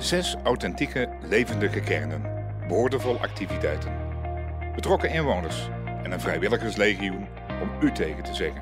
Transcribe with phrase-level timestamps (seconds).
[0.00, 2.22] Zes authentieke, levendige kernen,
[2.68, 3.92] boordevol activiteiten.
[4.74, 5.68] Betrokken inwoners
[6.02, 7.26] en een vrijwilligerslegioen
[7.62, 8.60] om u tegen te zeggen.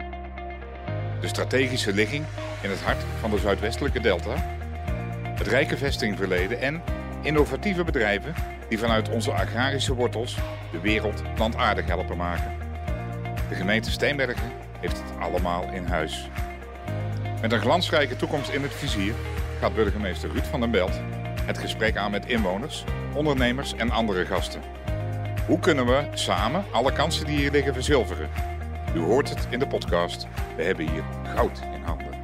[1.20, 2.24] De strategische ligging
[2.62, 4.34] in het hart van de Zuidwestelijke Delta.
[5.34, 6.82] Het rijke vestingverleden en
[7.22, 8.34] innovatieve bedrijven
[8.68, 10.36] die vanuit onze agrarische wortels
[10.70, 12.52] de wereld plantaardig helpen maken.
[13.48, 16.28] De gemeente Steenbergen heeft het allemaal in huis.
[17.40, 19.12] Met een glansrijke toekomst in het vizier
[19.60, 21.00] gaat burgemeester Ruud van den Belt
[21.48, 22.84] het gesprek aan met inwoners,
[23.14, 24.60] ondernemers en andere gasten.
[25.46, 28.30] Hoe kunnen we samen alle kansen die hier liggen verzilveren?
[28.94, 30.26] U hoort het in de podcast.
[30.56, 31.02] We hebben hier
[31.34, 32.16] goud in handen.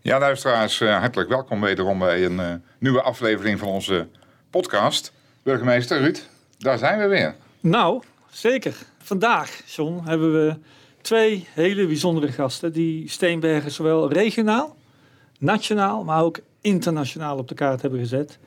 [0.00, 4.08] Ja, luisteraars, eh, hartelijk welkom wederom bij een uh, nieuwe aflevering van onze
[4.50, 5.12] podcast.
[5.42, 7.34] Burgemeester Ruud, daar zijn we weer.
[7.60, 8.74] Nou, zeker.
[8.98, 10.56] Vandaag, John, hebben we
[11.08, 14.76] twee hele bijzondere gasten die Steenbergen zowel regionaal,
[15.38, 18.38] nationaal, maar ook internationaal op de kaart hebben gezet.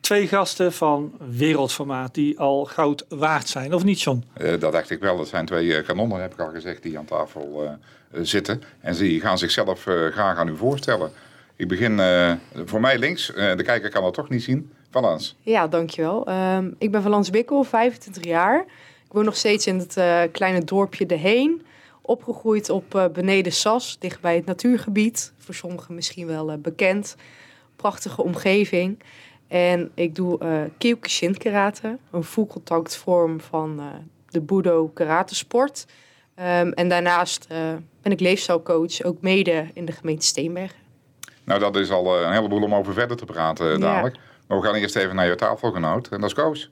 [0.00, 4.24] Twee gasten van wereldformaat die al goud waard zijn, of niet John?
[4.38, 5.16] Uh, dat dacht ik wel.
[5.16, 7.70] Dat zijn twee uh, kanonnen, heb ik al gezegd, die aan tafel uh,
[8.24, 8.62] zitten.
[8.80, 11.10] En ze gaan zichzelf graag aan u voorstellen.
[11.56, 12.00] Ik begin
[12.64, 14.72] voor mij links, de kijker kan dat toch niet zien.
[14.90, 15.36] Valans.
[15.42, 16.28] Ja, dankjewel.
[16.28, 18.60] Um, ik ben Valans Wikkel, 25 jaar.
[19.04, 19.98] Ik woon nog steeds in het
[20.32, 21.62] kleine dorpje De Heen.
[22.06, 25.32] Opgegroeid op uh, beneden Sas, dichtbij het natuurgebied.
[25.38, 27.16] Voor sommigen misschien wel uh, bekend.
[27.76, 29.02] Prachtige omgeving.
[29.48, 33.86] En ik doe uh, Kyokushin karate, een full contact vorm van uh,
[34.28, 35.86] de Budo karate sport.
[36.38, 37.48] Um, en daarnaast
[38.02, 40.78] ben ik leefstijlcoach, ook mede in de gemeente Steenbergen.
[41.44, 44.14] Nou, dat is al een heleboel om over verder te praten dadelijk.
[44.16, 44.22] Ja.
[44.48, 46.70] Maar we gaan eerst even naar je tafelgenoot, en dat is Koos.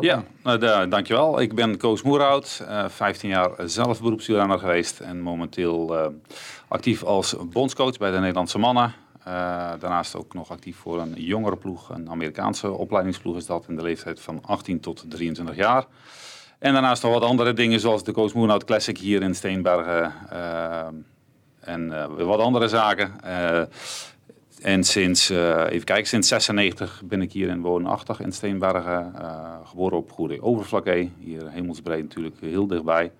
[0.00, 1.40] Ja, nou, dankjewel.
[1.40, 6.06] Ik ben Koos Moerhout, uh, 15 jaar zelf beroepswielrenner geweest en momenteel uh,
[6.68, 8.94] actief als bondscoach bij de Nederlandse mannen.
[9.18, 9.24] Uh,
[9.78, 13.82] daarnaast ook nog actief voor een jongere ploeg, een Amerikaanse opleidingsploeg is dat in de
[13.82, 15.86] leeftijd van 18 tot 23 jaar.
[16.58, 20.12] En daarnaast nog wat andere dingen zoals de Koos Moerhout Classic hier in Steenbergen
[21.60, 23.12] en wat andere zaken.
[24.60, 29.12] En sinds, uh, even kijken, sinds 96 ben ik hier in woonachtig in Steenbergen.
[29.20, 33.12] Uh, geboren op Goede Overflakke, hier hemelsbreed natuurlijk heel dichtbij.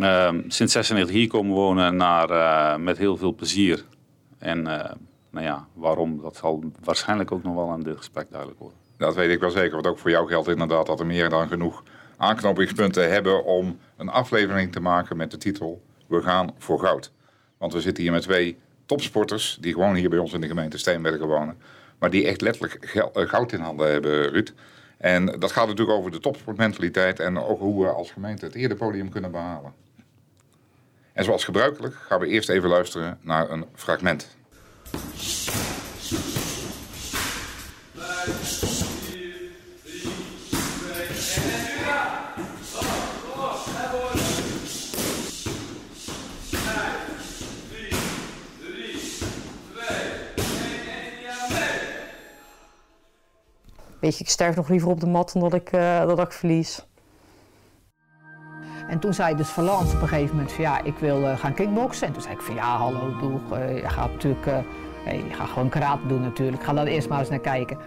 [0.00, 3.84] Uh, sinds 96 hier komen wonen naar, uh, met heel veel plezier.
[4.38, 4.62] En
[5.30, 8.78] nou ja, waarom, dat zal waarschijnlijk ook nog wel aan dit gesprek duidelijk worden.
[8.96, 11.48] Dat weet ik wel zeker, want ook voor jou geldt inderdaad dat er meer dan
[11.48, 11.82] genoeg
[12.16, 17.12] aanknopingspunten hebben om een aflevering te maken met de titel We gaan voor goud.
[17.58, 20.78] Want we zitten hier met twee topsporters die gewoon hier bij ons in de gemeente
[20.78, 21.56] Steenbergen wonen.
[21.98, 24.52] Maar die echt letterlijk eh, goud in handen hebben, Ruud.
[24.98, 28.76] En dat gaat natuurlijk over de topsportmentaliteit en ook hoe we als gemeente het eerder
[28.76, 29.72] podium kunnen behalen.
[31.12, 34.36] En zoals gebruikelijk gaan we eerst even luisteren naar een fragment.
[54.02, 56.32] Weet je, ik sterf nog liever op de mat dan dat ik, uh, dat ik
[56.32, 56.86] verlies.
[58.88, 61.54] En toen zei dus Valance op een gegeven moment van ja, ik wil uh, gaan
[61.54, 62.06] kickboksen.
[62.06, 64.44] En toen zei ik van ja, hallo, doe, uh, je gaat natuurlijk,
[65.04, 66.64] hey, je gaat gewoon karate doen natuurlijk.
[66.64, 67.78] Ga daar eerst maar eens naar kijken.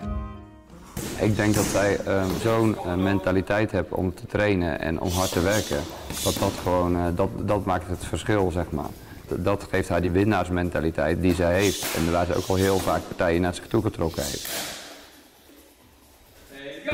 [1.20, 2.00] Ik denk dat zij
[2.42, 5.80] zo'n mentaliteit hebben om te trainen en om hard te werken.
[6.24, 8.90] Dat dat gewoon, dat, dat maakt het verschil, zeg maar.
[9.28, 11.96] Dat geeft haar die winnaarsmentaliteit die zij heeft.
[11.96, 14.75] En waar ze ook al heel vaak partijen naar zich toe getrokken heeft.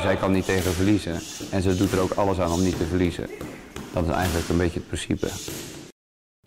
[0.02, 1.20] Zij kan niet tegen verliezen
[1.50, 3.28] en ze doet er ook alles aan om niet te verliezen.
[3.92, 5.28] Dat is eigenlijk een beetje het principe.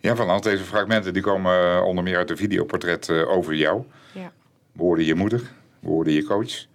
[0.00, 3.84] Ja, van deze fragmenten die komen onder meer uit de videoportret eh, over jou.
[4.12, 4.32] Ja.
[4.72, 5.42] Woorden je moeder,
[5.80, 6.66] woorden je coach.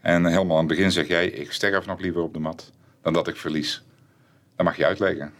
[0.00, 3.12] En helemaal aan het begin zeg jij, ik sterf nog liever op de mat dan
[3.12, 3.82] dat ik verlies.
[4.56, 5.32] Dat mag je uitleggen.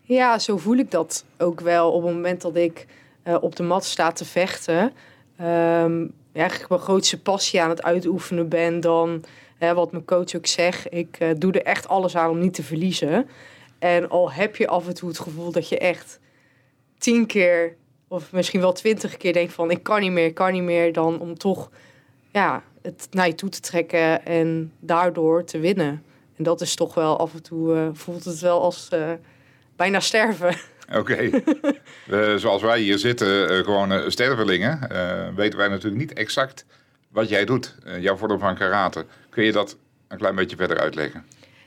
[0.00, 2.86] Ja, zo voel ik dat ook wel op het moment dat ik
[3.24, 4.82] uh, op de mat sta te vechten.
[5.40, 9.24] Um, ja, eigenlijk mijn grootste passie aan het uitoefenen ben dan
[9.58, 12.54] Hè, wat mijn coach ook zegt, ik uh, doe er echt alles aan om niet
[12.54, 13.28] te verliezen.
[13.78, 16.20] En al heb je af en toe het gevoel dat je echt
[16.98, 17.76] tien keer
[18.08, 20.92] of misschien wel twintig keer denkt van ik kan niet meer, ik kan niet meer,
[20.92, 21.70] dan om toch
[22.32, 26.04] ja, het naar je toe te trekken en daardoor te winnen.
[26.36, 29.10] En dat is toch wel af en toe uh, voelt het wel als uh,
[29.76, 30.56] bijna sterven.
[30.94, 31.30] Oké.
[32.06, 32.38] Okay.
[32.38, 34.88] zoals wij hier zitten, gewoon stervelingen,
[35.34, 36.64] weten wij natuurlijk niet exact
[37.16, 39.06] wat jij doet, uh, jouw vorm van karate.
[39.28, 39.76] Kun je dat
[40.08, 41.26] een klein beetje verder uitleggen?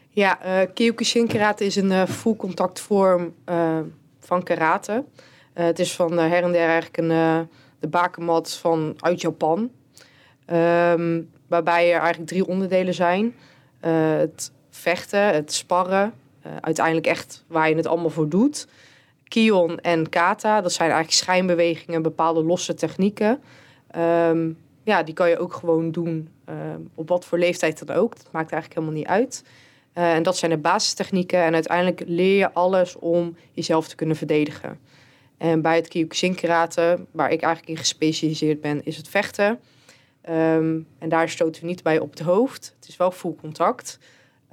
[0.09, 3.33] Ja, uh, Kyokushin karate is een uh, full contact vorm
[4.19, 5.03] van karate.
[5.53, 7.47] Eh, het is van her en der eigenlijk een,
[7.79, 9.71] de bakermat van uit Japan.
[10.45, 13.35] Ehm, waarbij er eigenlijk drie onderdelen zijn.
[13.79, 16.13] het vechten, het sparren.
[16.61, 18.67] uiteindelijk echt waar je het allemaal voor doet.
[19.27, 23.41] Kion en kata, dat zijn eigenlijk schijnbewegingen, bepaalde losse technieken.
[23.97, 24.57] Um,
[24.89, 28.17] ja, die kan je ook gewoon doen ehm, op wat voor leeftijd dan ook.
[28.17, 29.43] Dat maakt eigenlijk helemaal niet uit.
[29.97, 31.43] Uh, en dat zijn de basistechnieken.
[31.43, 34.79] En uiteindelijk leer je alles om jezelf te kunnen verdedigen.
[35.37, 39.59] En bij het Kyokushin karate, waar ik eigenlijk in gespecialiseerd ben, is het vechten.
[40.29, 42.73] Um, en daar stoten we niet bij op het hoofd.
[42.79, 43.99] Het is wel full contact.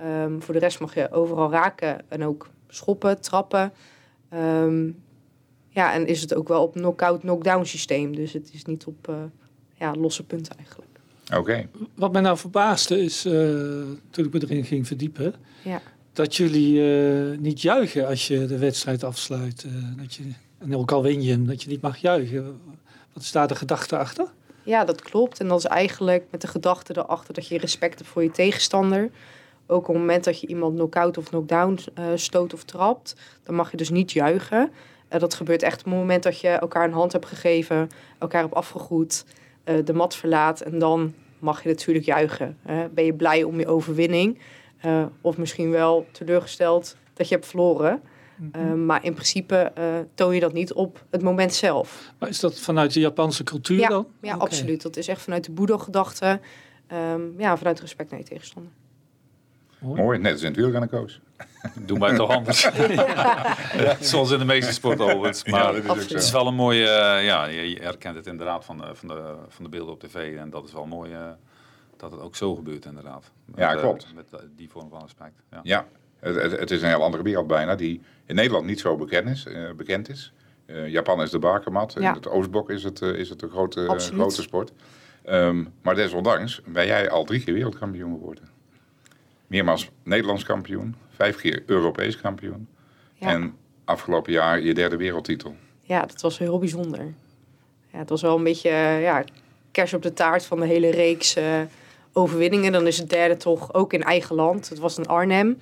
[0.01, 3.73] Um, voor de rest mag je overal raken en ook schoppen, trappen.
[5.69, 8.17] Ja, en is het ook wel op knockout, knockdown systeem.
[8.17, 9.17] Dus het is niet op uh,
[9.79, 10.87] ja, losse punten eigenlijk.
[11.35, 11.69] Oké.
[11.95, 13.33] Wat mij nou verbaasde is, uh,
[14.11, 15.81] toen ik me erin ging verdiepen, ja.
[16.13, 19.65] dat jullie uh, niet juichen als je de wedstrijd afsluit.
[19.67, 20.23] Uh, dat je,
[20.59, 22.61] en ook al win je hem, dat je niet mag juichen.
[23.13, 24.27] Wat is daar de gedachte achter?
[24.63, 25.41] Ja, dat klopt.
[25.41, 29.11] En dat is eigenlijk met de gedachte erachter dat je respect hebt voor je tegenstander.
[29.67, 31.79] Ook op het moment dat je iemand knock-out of knock-down
[32.15, 34.71] stoot of trapt, dan mag je dus niet juichen.
[35.09, 38.55] dat gebeurt echt op het moment dat je elkaar een hand hebt gegeven, elkaar hebt
[38.55, 39.25] afgegroet.
[39.67, 40.61] Eh, de mat verlaat.
[40.61, 42.59] En dan mag je natuurlijk juichen.
[42.63, 42.89] Hè?
[42.89, 44.39] Ben je blij om je overwinning?
[44.85, 48.03] Uh, of misschien wel teleurgesteld dat je hebt verloren.
[48.57, 49.85] Uh, maar in principe uh,
[50.15, 52.13] toon je dat niet op het moment zelf.
[52.19, 54.07] Maar is dat vanuit de Japanse cultuur ja, dan?
[54.21, 54.47] Ja, okay.
[54.47, 54.83] absoluut.
[54.83, 56.41] Dat is echt vanuit de Boeddha-gedachte.
[57.13, 58.73] Um, ja, vanuit respect naar je tegenstander.
[59.79, 61.21] Mooi, Mooi net als in het wielrennen, Koos.
[61.75, 62.63] Doen wij toch anders.
[62.89, 63.97] ja.
[64.01, 65.45] Zoals in de meeste sporten overigens.
[65.45, 66.81] Maar ja, is het is wel een mooie...
[66.81, 70.37] Uh, ja, je herkent het inderdaad van, uh, van, de, van de beelden op tv.
[70.37, 71.29] En dat is wel mooi uh,
[71.97, 73.31] dat het ook zo gebeurt inderdaad.
[73.45, 74.07] Met, ja, klopt.
[74.15, 75.43] met die vorm van respect.
[75.51, 75.87] Ja, ja.
[76.21, 77.75] Het, het, het, is een heel andere wereld bijna.
[77.75, 79.47] Die in Nederland niet zo bekend is.
[79.77, 80.33] bekend is.
[80.87, 81.95] Japan is de bakermat.
[81.99, 82.09] Ja.
[82.09, 84.73] In het Oostblok is het, is het een grote, grote sport.
[85.29, 88.55] Um, maar desondanks ben jij al drie keer wereldkampioen geworden
[89.47, 92.69] meermaals Nederlands kampioen, vijf keer Europees kampioen.
[93.15, 93.29] Ja.
[93.29, 93.55] En
[93.85, 95.55] afgelopen jaar je derde wereldtitel.
[95.81, 97.15] Ja, dat was heel bijzonder.
[97.93, 98.71] Ja, het was wel een beetje
[99.01, 99.25] ja,
[99.71, 101.45] kers op de taart van de hele reeks uh,
[102.13, 102.73] overwinningen.
[102.73, 104.69] Dan is het derde toch ook in eigen land.
[104.69, 105.59] Het was in Arnhem.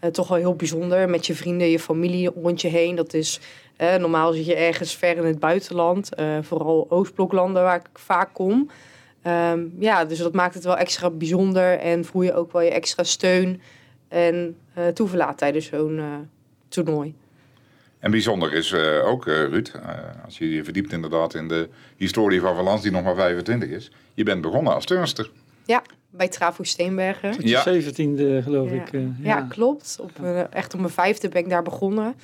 [0.00, 2.94] Uh, toch wel heel bijzonder met je vrienden, je familie rond je heen.
[2.94, 3.40] Dat is,
[3.78, 6.08] uh, normaal zit je ergens ver in het buitenland.
[6.40, 8.70] vooral Oostbloklanden waar ik vaak kom.
[9.26, 12.70] Um, ja, dus dat maakt het wel extra bijzonder en voel je ook wel je
[12.70, 13.60] extra steun
[14.08, 16.14] en uh, toeverlaat tijdens zo'n uh,
[16.68, 17.14] toernooi.
[17.98, 19.72] En bijzonder is uh, ook, Ruud,
[20.24, 23.90] als je je verdiept inderdaad in de historie van Valens, die nog maar 25 is.
[24.14, 25.30] Je bent begonnen als turnster.
[25.64, 27.30] Ja, bij Travo Steenbergen.
[27.32, 28.82] Tot je zeventiende, geloof ja.
[28.82, 28.92] ik.
[28.92, 29.10] Ja.
[29.18, 29.46] ja.
[29.48, 29.98] klopt.
[30.00, 32.14] Op, echt op mijn vijfde ben ik daar begonnen.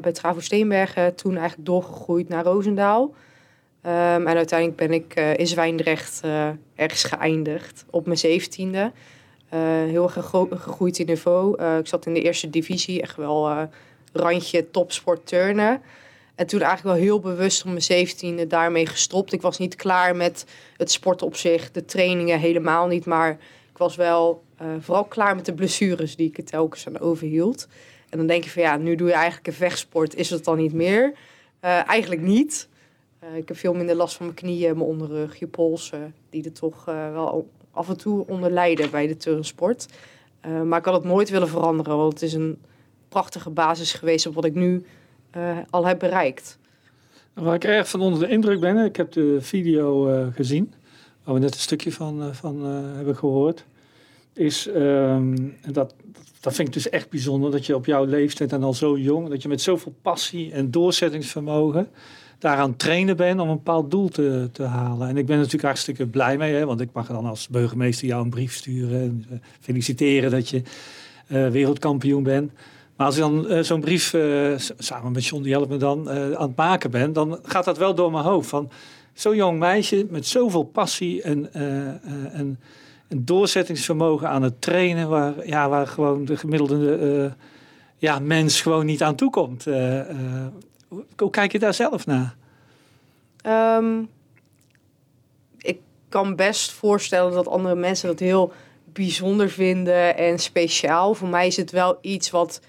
[0.00, 3.14] bij Travo Steenbergen, toen eigenlijk doorgegroeid naar Roosendaal.
[3.86, 8.92] Um, en uiteindelijk ben ik uh, in Zwijndrecht uh, ergens geëindigd op mijn zeventiende.
[9.56, 10.12] Uh, heel erg
[10.50, 11.62] gegroeid in niveau.
[11.78, 13.68] ik zat in de eerste divisie, echt wel
[14.12, 15.82] randje topsport turnen.
[16.34, 19.32] En toen eigenlijk wel heel bewust om mijn zeventiende daarmee gestopt.
[19.32, 23.06] Ik was niet klaar met het sport op zich, de trainingen helemaal niet.
[23.06, 23.30] Maar
[23.70, 24.42] ik was wel
[24.80, 27.68] vooral klaar met de blessures die ik het telkens aan overhield.
[28.08, 30.56] En dan denk je van ja, nu doe je eigenlijk een vechtsport, is het dan
[30.56, 31.12] niet meer?
[31.60, 32.68] eigenlijk niet.
[33.34, 36.84] Ik heb veel minder last van mijn knieën, mijn onderrug, je polsen, die er toch
[36.84, 39.86] wel af en toe onder lijden bij de turnsport.
[40.46, 42.58] Uh, maar ik had het nooit willen veranderen, want het is een
[43.08, 44.84] prachtige basis geweest op wat ik nu
[45.70, 46.58] al heb bereikt.
[47.32, 50.04] Waar ik erg van onder de indruk ben, ik heb de video
[50.34, 50.72] gezien,
[51.24, 53.64] waar we net een stukje van, van hebben gehoord,
[54.32, 55.94] is, um, dat,
[56.40, 59.28] dat vind ik dus echt bijzonder, dat je op jouw leeftijd en al zo jong,
[59.28, 61.88] dat je met zoveel passie en doorzettingsvermogen
[62.38, 65.08] daaraan trainen ben om een bepaald doel te, te halen.
[65.08, 68.22] En ik ben natuurlijk hartstikke blij mee, hè, want ik mag dan als burgemeester jou
[68.24, 70.62] een brief sturen en uh, feliciteren dat je
[71.28, 72.52] uh, wereldkampioen bent.
[72.96, 74.14] Maar als ik dan uh, zo'n brief
[74.78, 77.94] samen met John, die helpt me dan, aan het maken ben, dan gaat dat wel
[77.94, 78.48] door mijn hoofd.
[78.48, 78.70] Van
[79.14, 81.52] zo'n jong meisje met zoveel passie en,
[82.32, 82.58] en,
[83.08, 87.34] en doorzettingsvermogen aan het trainen, waar, ja, waar gewoon de gemiddelde
[87.98, 89.66] ja, mens gewoon niet aan toe komt.
[90.88, 92.36] Hoe kijk je daar zelf naar?
[93.78, 94.08] Um,
[95.58, 98.52] ik kan best voorstellen dat andere mensen dat heel
[98.84, 101.14] bijzonder vinden en speciaal.
[101.14, 102.60] Voor mij is het wel iets wat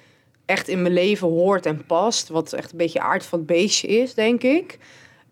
[0.45, 2.27] echt in mijn leven hoort en past.
[2.27, 4.79] Wat echt een beetje aard van het beestje is, denk ik.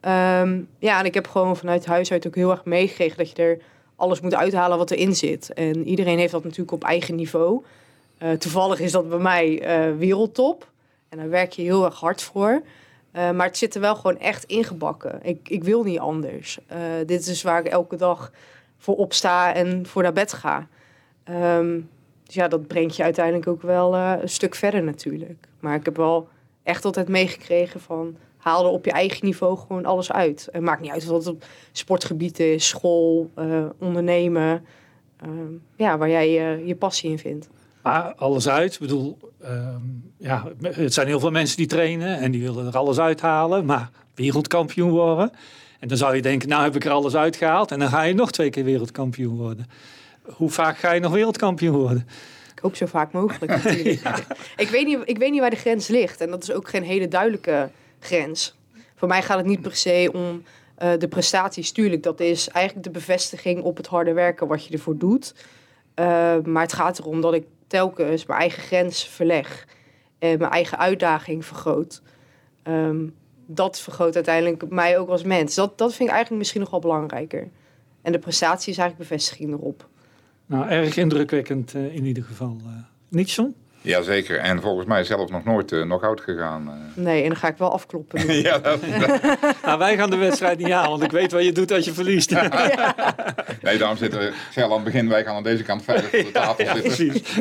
[0.01, 3.44] Um, ja, en ik heb gewoon vanuit huis uit ook heel erg meegekregen dat je
[3.44, 3.62] er
[3.96, 5.54] alles moet uithalen wat erin zit.
[5.54, 7.63] En iedereen heeft dat natuurlijk op eigen niveau.
[8.20, 10.68] Uh, toevallig is dat bij mij uh, wereldtop.
[11.15, 12.62] En daar werk je heel erg hard voor.
[13.12, 15.19] Eh, maar het zit er wel gewoon echt ingebakken.
[15.24, 16.60] Ik, ik wil niet anders.
[16.67, 18.31] Eh, dit is waar ik elke dag
[18.77, 20.67] voor opsta en voor naar bed ga.
[21.24, 21.79] Ehm,
[22.24, 25.48] dus ja, dat brengt je uiteindelijk ook wel eh, een stuk verder natuurlijk.
[25.60, 26.27] Maar ik heb wel
[26.63, 28.15] echt altijd meegekregen van...
[28.38, 30.48] haal er op je eigen niveau gewoon alles uit.
[30.51, 33.31] Het maakt niet uit wat het op sportgebied is, school,
[33.79, 34.65] ondernemen.
[35.22, 36.31] Ehm, ja, waar jij
[36.65, 37.50] je passie in vindt.
[37.86, 38.74] Maar alles uit.
[38.74, 39.82] Ik bedoel, ehm,
[40.18, 43.65] ja, het zijn heel veel mensen die trainen en die willen er alles uithalen.
[43.65, 45.32] Maar wereldkampioen worden.
[45.80, 47.72] En dan zou je denken, nou heb ik er alles uitgehaald.
[47.72, 49.65] En dan ga je nog twee keer wereldkampioen worden.
[50.22, 52.08] Hoe vaak ga je nog wereldkampioen worden?
[52.51, 54.25] Ik hoop zo vaak mogelijk natuurlijk.
[54.58, 56.22] ik, weet niet, ik weet niet waar de grens ligt.
[56.22, 58.56] En dat is ook geen hele duidelijke grens.
[58.96, 60.44] Voor mij gaat het niet per se om
[60.75, 61.72] eh, de prestaties.
[61.72, 65.34] Tuurlijk, dat is eigenlijk de bevestiging op het harde werken wat je ervoor doet.
[65.95, 69.67] Eh, maar het gaat erom dat ik telkens mijn eigen grens verleg.
[70.19, 72.01] En mijn eigen uitdaging vergroot.
[72.63, 73.07] Ehm,
[73.45, 75.55] dat vergroot uiteindelijk mij ook als mens.
[75.55, 77.49] Dat, dat vind ik eigenlijk misschien nog wel belangrijker.
[78.01, 79.87] En de prestatie is eigenlijk bevestiging erop.
[80.45, 82.57] Nou, erg indrukwekkend eh, in ieder geval.
[82.65, 82.71] eh
[83.09, 83.55] niet, John?
[83.86, 86.68] Jazeker, en volgens mij zelf nog nooit uh, knock-out gegaan.
[86.68, 87.04] eh.
[87.04, 88.34] Nee, en dan ga ik wel afkloppen.
[88.42, 88.80] ja, dat,
[89.65, 91.94] Nou, wij gaan de wedstrijd niet aan, want ik weet wat je doet als je
[91.94, 92.32] verliest.
[93.62, 95.10] nee, daarom zitten we zelf aan het begin.
[95.10, 96.82] Wij gaan aan deze kant veilig op de tafel zitten.
[96.82, 97.39] Precies.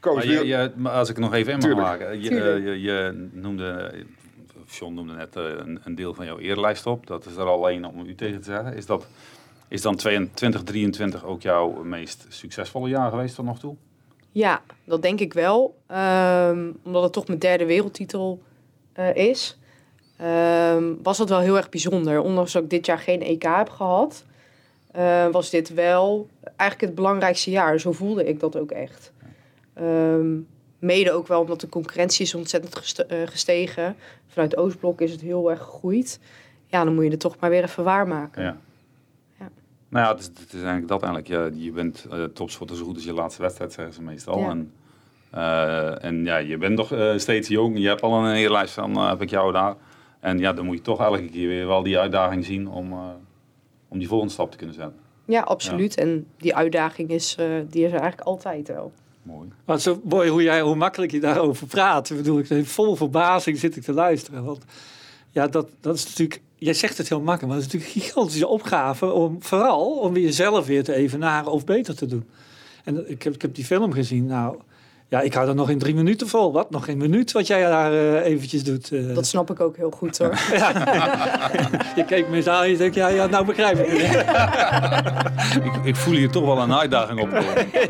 [0.00, 1.86] Koos, Maar wil- je, je- maar als ik nog even in mag Tuurlijk.
[1.86, 2.22] maken.
[2.22, 3.92] Je, eh, je, je noemde,
[4.66, 7.06] John noemde net eh, een, een deel van jouw eerlijst op.
[7.06, 8.76] Dat is er alleen om u tegen te zeggen.
[8.76, 9.06] Is, dat,
[9.68, 13.76] is dan 2023 ook jouw meest succesvolle jaar geweest tot nog toe?
[14.32, 15.76] Ja, dat denk ik wel.
[15.86, 18.42] Ehm, omdat het toch mijn derde wereldtitel
[18.92, 19.58] eh, is.
[20.16, 22.20] Ehm, was dat wel heel erg bijzonder.
[22.20, 24.24] Ondanks dat ik dit jaar geen EK heb gehad,
[24.90, 27.80] eh, was dit wel eigenlijk het belangrijkste jaar.
[27.80, 29.12] Zo voelde ik dat ook echt.
[29.74, 30.38] Ehm,
[30.78, 33.96] mede ook wel omdat de concurrentie is ontzettend eh, gestegen.
[34.26, 36.20] Vanuit Oostblok is het heel erg gegroeid.
[36.66, 38.42] Ja, dan moet je het toch maar weer even waarmaken.
[38.42, 38.56] Ja.
[39.92, 41.28] Nou ja, het is, het is eigenlijk dat eigenlijk.
[41.32, 44.38] Ja, je bent eh topsporter zo goed als je laatste wedstrijd, zeggen ze meestal.
[44.38, 44.48] Ja.
[44.48, 44.72] En,
[45.30, 47.78] eh, en ja, je bent toch eh, steeds jong.
[47.78, 49.74] Je hebt al een eerlijst van, eh, heb ik jou daar.
[50.20, 52.98] En ja, dan moet je toch elke keer weer wel die uitdaging zien om, eh,
[53.88, 54.98] om die volgende stap te kunnen zetten.
[55.24, 55.96] Ja, absoluut.
[55.96, 58.92] En die uitdaging is, eh, die is er eigenlijk altijd wel.
[59.22, 59.48] Mooi.
[59.64, 62.10] Maar zo mooi hoe, jij, hoe makkelijk je daarover praat.
[62.10, 64.44] Ik bedoel, ik vol verbazing zit ik te luisteren.
[64.44, 64.64] Want
[65.30, 66.40] ja, dat, dat is natuurlijk...
[66.64, 69.12] Jij zegt het heel makkelijk, maar het is natuurlijk een gigantische opgave...
[69.12, 72.28] om vooral om jezelf weer te evenaren of beter te doen.
[72.84, 74.26] En ik heb, ik heb die film gezien.
[74.26, 74.56] Nou,
[75.08, 76.52] ja, ik hou er nog in drie minuten vol.
[76.52, 76.70] Wat?
[76.70, 78.92] Nog geen minuut wat jij daar eh, eventjes doet.
[78.92, 79.14] eh.
[79.14, 80.30] Dat snap ik ook heel goed hoor.
[81.96, 84.26] Je keek me eens aan en je denkt, ja, ja nou begrijp ik het.
[85.64, 87.30] ik, ik voel hier toch wel een uitdaging op.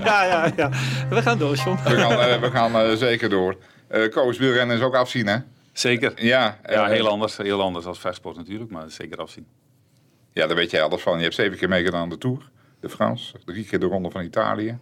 [0.04, 0.70] ja, ja, ja.
[1.10, 1.78] We gaan door, John.
[1.84, 3.56] We gaan, eh, we gaan zeker door.
[3.88, 5.36] Eh Koos, wielrennen is ook afzien, hè?
[5.72, 6.12] Zeker.
[6.16, 9.46] Ja, Ja, eh, heel anders, heel anders als vechtsport natuurlijk, maar zeker afzien.
[10.32, 11.16] Ja, daar weet jij alles van.
[11.16, 12.50] Je hebt zeven keer meegedaan aan de Tour
[12.80, 13.34] de France.
[13.44, 14.78] Drie keer de Ronde van Italië.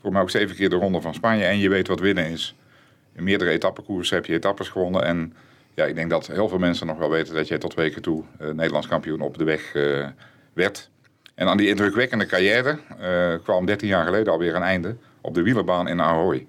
[0.00, 1.44] Voor mij ook zeven keer de Ronde van Spanje.
[1.44, 2.54] En je weet wat winnen is.
[3.12, 5.04] In meerdere etappekoersen heb je etappes gewonnen.
[5.04, 5.34] En
[5.74, 8.02] ja, ik denk dat heel veel mensen nog wel weten dat jij tot twee keer
[8.02, 10.06] toe eh, Nederlands kampioen op de weg eh,
[10.52, 10.90] werd.
[11.34, 15.42] En aan die indrukwekkende carrière eh, kwam 13 jaar geleden alweer een einde op de
[15.42, 16.46] wielerbaan in Ahoy.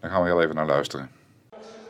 [0.00, 1.10] Daar gaan we heel even naar luisteren.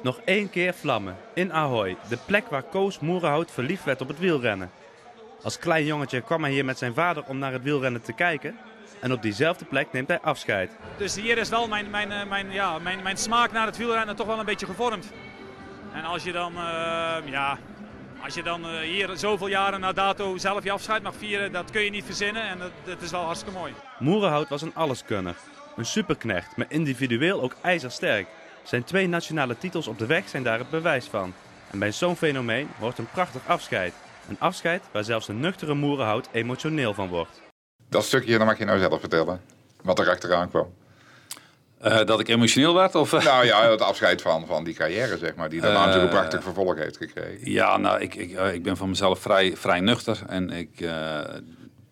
[0.03, 4.19] Nog één keer vlammen, in Ahoy, de plek waar Koos Moerenhout verliefd werd op het
[4.19, 4.71] wielrennen.
[5.43, 8.59] Als klein jongetje kwam hij hier met zijn vader om naar het wielrennen te kijken.
[9.01, 10.71] En op diezelfde plek neemt hij afscheid.
[10.97, 14.17] Dus hier is wel mijn, mijn, eh, mijn, ja, mijn, mijn smaak naar het wielrennen
[14.17, 15.13] toch wel een beetje gevormd.
[15.93, 17.59] En als je dan, eh, ja,
[18.23, 21.71] als je dan eh, hier zoveel jaren na dato zelf je afscheid mag vieren, dat
[21.71, 23.73] kun je niet verzinnen en dat, dat is wel hartstikke mooi.
[23.99, 25.37] Moerenhout was een alleskunner.
[25.77, 28.27] Een superknecht, maar individueel ook ijzersterk.
[28.69, 31.35] Zijn twee nationale titels op de weg zijn daar het bewijs van.
[31.71, 33.93] En bij zo'n fenomeen hoort een prachtig afscheid.
[34.29, 37.41] Een afscheid waar zelfs een nuchtere Moerenhout emotioneel van wordt.
[37.89, 39.41] Dat stukje, dat mag je nou zelf vertellen.
[39.83, 40.73] Wat er achteraan kwam.
[41.79, 42.95] Eh, dat ik emotioneel werd?
[42.95, 43.25] Of, eh?
[43.25, 45.49] Nou ja, het afscheid van, van die carrière, zeg maar.
[45.49, 47.51] Die daarna Eh, natuurlijk een prachtig vervolg heeft gekregen.
[47.51, 50.19] Ja, nou, ik, ik, ik ben van mezelf vrij, vrij nuchter.
[50.27, 51.21] En ik eh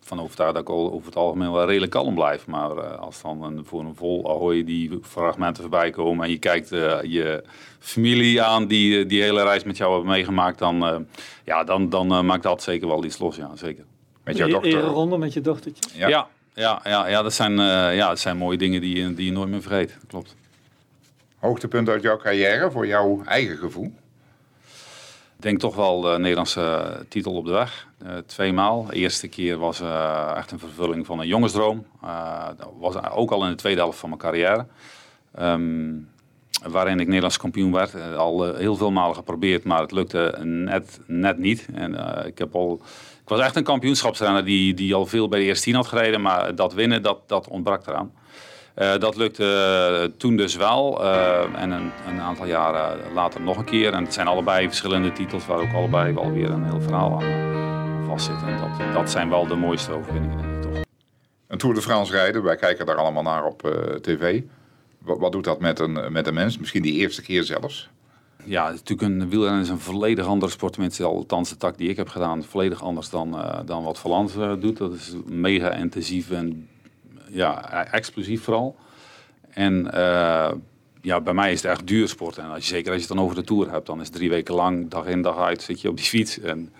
[0.07, 2.47] van overtuigd dat ik over het algemeen wel redelijk kalm blijf.
[2.47, 6.25] Maar eh, als dan een, voor een vol Ahoy die fragmenten voorbij komen...
[6.25, 7.45] en je kijkt eh, je
[7.79, 10.59] familie aan die eh, die hele reis met jou hebben meegemaakt...
[10.59, 10.97] dan, eh,
[11.45, 13.85] ja, dan, dan maakt dat zeker wel iets los, ja, zeker.
[14.25, 14.71] Met jouw dochter.
[14.71, 15.99] Ereronde met je dochtertje.
[15.99, 16.09] Ja.
[16.09, 19.27] Ja, ja, ja, ja, dat, zijn, eh, ja dat zijn mooie dingen die, je- die
[19.27, 19.97] je nooit meer vergeet.
[20.07, 20.35] Klopt.
[21.39, 23.93] Hoogtepunt uit jouw carrière voor jouw eigen gevoel?
[25.37, 27.89] Ik denk toch wel de Nederlandse titel op de weg.
[27.99, 28.85] Eh, tweemaal.
[28.85, 31.87] De eerste keer was eh, echt een vervulling van een jongensdroom.
[32.03, 34.67] Eh, dat was ook al in de tweede helft van mijn carrière.
[35.35, 35.95] Ehm,
[36.69, 37.95] waarin ik Nederlands kampioen werd.
[37.95, 41.69] Eh, al eh, heel veel malen geprobeerd, maar het lukte net, net niet.
[41.75, 42.81] En ik heb al...
[43.23, 46.21] Ik was echt een kampioenschapsrenner die, die al veel bij de eerste tien had gereden,
[46.21, 48.13] maar dat winnen, dat, dat ontbrak eraan.
[48.77, 51.05] Dat lukte toen dus wel.
[51.55, 53.93] en een, een, aantal jaren later nog een keer.
[53.93, 58.05] En het zijn allebei verschillende titels waar ook allebei wel weer een heel verhaal aan
[58.07, 58.43] vastzit.
[58.47, 60.85] En dat, dat zijn wel de mooiste overwinningen, denk ik toch.
[61.47, 63.61] Een Tour de France rijden, wij kijken daar allemaal naar op
[64.01, 64.43] tv.
[64.99, 66.59] Wat, wat doet dat met een, met een mens?
[66.59, 67.89] Misschien die eerste keer zelfs?
[68.45, 70.73] Ja, natuurlijk een wielrennen is een volledig andere sport.
[70.73, 74.03] Tenminste, althans de tak die ik heb gedaan, volledig anders dan, dan wat
[74.37, 74.77] uh, doet.
[74.77, 76.69] Dat is mega intensief en
[77.29, 78.77] ja, e-, explosief vooral.
[79.51, 80.51] En uh,
[81.01, 82.39] ja, bij mij is het echt duur sport.
[82.39, 84.29] En als je, zeker als je het dan over de Tour hebt, dan is drie
[84.29, 86.41] weken lang, dag in dag uit, zit je op die fiets.
[86.41, 86.73] En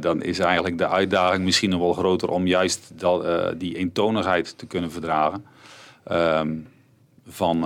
[0.00, 4.66] dan is eigenlijk de uitdaging misschien nog wel groter om juist dat, die eentonigheid te
[4.66, 5.44] kunnen verdragen.
[6.12, 6.66] Um,
[7.26, 7.58] van,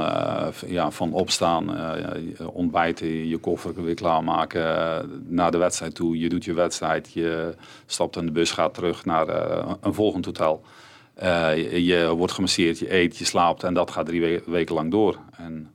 [0.67, 1.71] ja, van opstaan,
[2.53, 4.63] ontbijten, je koffer weer klaarmaken,
[5.27, 6.19] naar de wedstrijd toe.
[6.19, 7.55] Je doet je wedstrijd, je
[7.87, 9.29] stapt in de bus, gaat terug naar
[9.81, 10.63] een volgend hotel.
[11.21, 15.19] Je, je, wordt gemasseerd, je eet, je slaapt en dat gaat drie weken lang door.
[15.37, 15.71] En,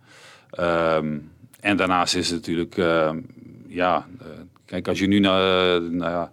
[0.50, 1.18] ehm,
[1.60, 2.76] en daarnaast is het natuurlijk,
[3.68, 4.06] ja,
[4.66, 6.30] kijk, als je nu naar,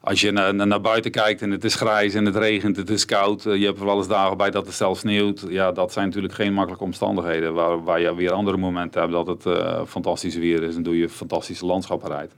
[0.00, 3.46] als je naar, buiten kijkt en het is grijs en het regent, het is koud,
[3.46, 5.44] eh, je hebt er wel eens dagen bij dat het zelfs sneeuwt.
[5.48, 7.54] Ja, dat zijn natuurlijk geen makkelijke omstandigheden.
[7.54, 11.08] Waar, waar je weer andere momenten hebt dat het fantastisch weer is en doe je
[11.08, 12.34] fantastische landschappen rijdt.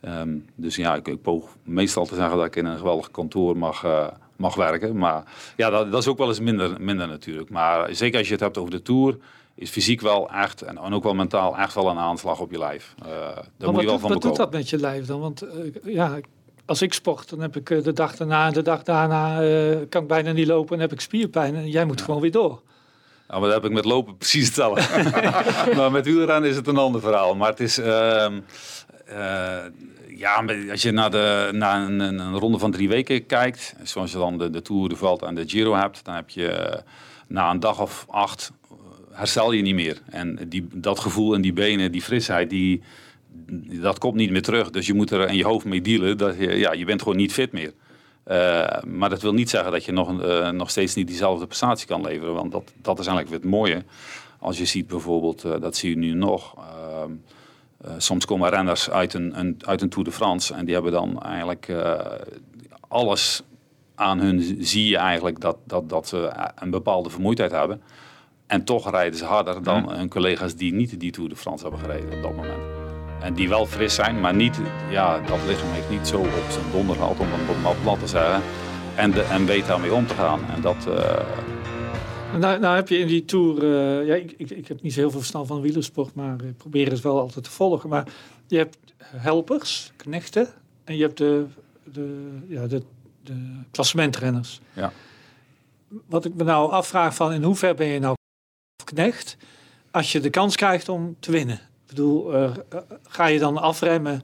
[0.00, 3.56] Ehm, dus ja, ik, ik, poog meestal te zeggen dat ik in een geweldig kantoor
[3.56, 3.84] mag,
[4.38, 4.96] mag werken.
[4.96, 5.22] Maar
[5.56, 7.50] ja, dat, dat, is ook wel eens minder, minder natuurlijk.
[7.50, 9.16] Maar zeker als je het hebt over de Tour,
[9.54, 12.94] is fysiek wel echt, en ook wel mentaal, echt wel een aanslag op je lijf.
[13.02, 13.08] Uh,
[13.56, 15.20] daar moet je wel van Wat doet dat met je lijf dan?
[15.20, 15.44] Want
[15.84, 16.18] ja,
[16.68, 19.76] als ik sport, dan heb ik eh, de dag daarna en de dag daarna uh,
[19.88, 21.54] kan ik bijna niet lopen en heb ik spierpijn.
[21.54, 22.60] En jij moet gewoon weer door.
[23.28, 24.82] Nou, maar dat heb ik met lopen precies hetzelfde.
[25.76, 27.34] maar met wielrennen is het een ander verhaal.
[27.34, 27.78] Maar het is...
[27.78, 28.26] Uh,
[30.16, 34.18] ja, als je naar, de, naar een, een, ronde van drie weken kijkt, zoals je
[34.18, 36.80] dan de, de Tour, de Vuelta en de Giro hebt, dan heb je
[37.26, 38.52] na een dag of acht
[39.18, 40.00] herstel je niet meer.
[40.10, 42.82] En die, dat gevoel en die benen, die frisheid, die,
[43.80, 44.70] dat komt niet meer terug.
[44.70, 46.18] Dus je moet er in je hoofd mee dealen.
[46.18, 47.72] Dat je, ja, je bent gewoon niet fit meer.
[48.86, 52.34] Maar dat wil niet zeggen dat je nog, nog steeds niet diezelfde prestatie kan leveren.
[52.34, 53.84] Want dat, dat is eigenlijk weer het mooie.
[54.38, 56.54] Als je ziet bijvoorbeeld, dat zie je nu nog.
[57.84, 60.54] Ehm, soms komen renners uit een, een, uit een Tour de France.
[60.54, 61.72] En die hebben dan eigenlijk
[62.88, 63.42] alles
[63.94, 64.56] aan hun.
[64.60, 67.82] Zie je eigenlijk dat, dat, dat ze een bepaalde vermoeidheid hebben.
[68.46, 71.80] En toch rijden ze harder dan hun collega's die niet die Tour de France hebben
[71.80, 72.62] gereden op dat moment.
[73.20, 74.60] En die wel fris zijn, maar niet,
[74.90, 78.06] ja, dat lichaam heeft niet zo op zijn donder gehad, om het maar plat te
[78.06, 78.42] zeggen.
[78.94, 80.40] En, de, en weet daarmee om te gaan.
[80.54, 80.86] En dat...
[80.88, 80.94] Uh...
[82.36, 85.00] Nou, nou heb je in die Tour, uh, ja, ik, ik, ik, heb niet zo
[85.00, 87.88] heel veel verstand van wielersport, maar ik probeer het wel altijd te volgen.
[87.88, 88.08] Maar
[88.46, 88.76] je hebt
[89.16, 90.48] helpers, knechten,
[90.84, 91.46] en je hebt de,
[91.84, 92.82] de, ja, de,
[93.22, 94.60] de klassementrenners.
[94.72, 94.92] Ja.
[96.06, 98.16] Wat ik me nou afvraag van, in hoeverre ben je nou
[98.84, 99.36] knecht
[99.90, 101.56] als je de kans krijgt om te winnen?
[101.56, 102.50] Ik bedoel, uh,
[103.02, 104.22] ga je dan afremmen?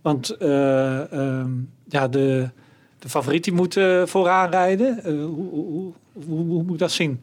[0.00, 2.50] Want uh, um, ja, de,
[2.98, 5.00] de favoriet die moet uh, vooraan rijden.
[5.04, 7.20] Hoe, hoe, hoe, hoe, moet ik dat zien?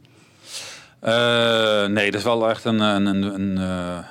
[1.88, 3.58] Nee, dat is wel echt een, een, een,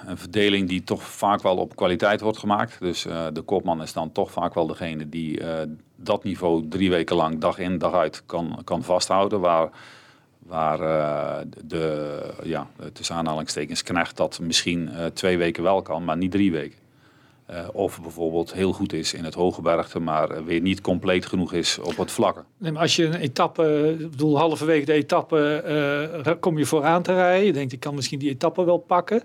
[0.07, 2.77] een, verdeling die toch vaak wel op kwaliteit wordt gemaakt.
[2.81, 3.03] Dus
[3.33, 5.41] de kopman is dan toch vaak wel degene die
[5.97, 9.41] dat niveau drie weken lang dag in dag uit kan, kan vasthouden.
[9.41, 9.71] Waar
[10.47, 10.79] Waar
[11.65, 16.82] de, ja, tussen aanhalingstekens, knecht dat misschien twee weken wel kan, maar niet drie weken.
[17.53, 21.53] Uh, of bijvoorbeeld heel goed is in het hoge bergte, maar weer niet compleet genoeg
[21.53, 22.43] is op het vlakke.
[22.59, 27.15] Nee, maar als je een etappe, ik bedoel halverwege de etappe, kom je vooraan te
[27.15, 27.47] rijden.
[27.47, 29.23] Je denkt, ik kan misschien die etappe wel pakken.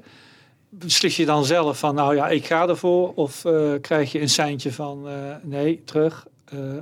[0.70, 3.14] Beslis je dan zelf van, nou ja, ik ga ervoor?
[3.14, 3.42] Of
[3.82, 5.08] krijg je een seintje van,
[5.42, 6.26] nee, terug,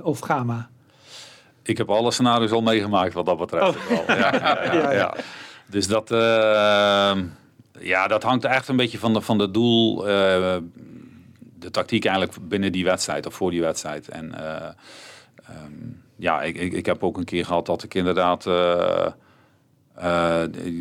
[0.02, 0.68] of ga maar?
[1.62, 3.76] ik heb alle scenario's al meegemaakt wat dat betreft.
[3.90, 4.08] Oh.
[4.18, 5.14] Ja, ja,
[5.66, 6.08] Dus dat,
[7.78, 10.06] ja, dat hangt echt een beetje van de, van de doel,
[11.66, 14.08] de tactiek eigenlijk binnen die wedstrijd of voor die wedstrijd.
[14.08, 14.68] En uh,
[15.64, 18.46] um, ja, ik, ik, heb ook een keer gehad dat ik inderdaad.
[18.46, 19.06] Uh,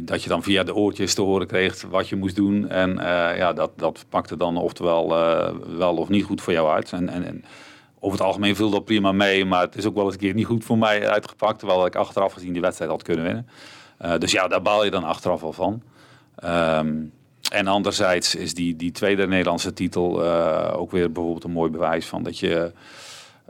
[0.01, 2.69] dat je dan via de oortjes te horen kreeg wat je moest doen.
[2.69, 2.95] En
[3.37, 5.07] ja, dat, dat pakte dan oftewel
[5.77, 6.91] wel of niet goed voor jou uit.
[6.91, 7.45] En, en, en
[7.99, 9.45] over het algemeen viel dat prima mee.
[9.45, 11.59] Maar het is ook wel eens een keer niet goed voor mij uitgepakt.
[11.59, 13.47] Terwijl ik achteraf gezien die wedstrijd had kunnen winnen.
[14.19, 15.81] Dus ja, daar baal je dan achteraf wel van.
[16.43, 17.11] Um,
[17.55, 22.05] en anderzijds is die, die tweede Nederlandse titel uh, ook weer bijvoorbeeld een mooi bewijs
[22.05, 22.71] van dat je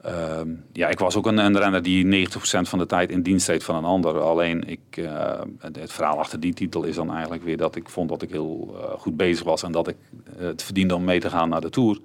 [0.06, 2.30] Ehm, ja, ik was ook een, renner die 90%
[2.62, 4.20] van de tijd in dienst deed van een ander.
[4.20, 8.10] Alleen ik, uh, het, verhaal achter die titel is dan eigenlijk weer dat ik vond
[8.10, 9.96] dat ik heel uh, goed bezig was en dat ik
[10.38, 12.00] het verdiende om mee te gaan naar de Tour.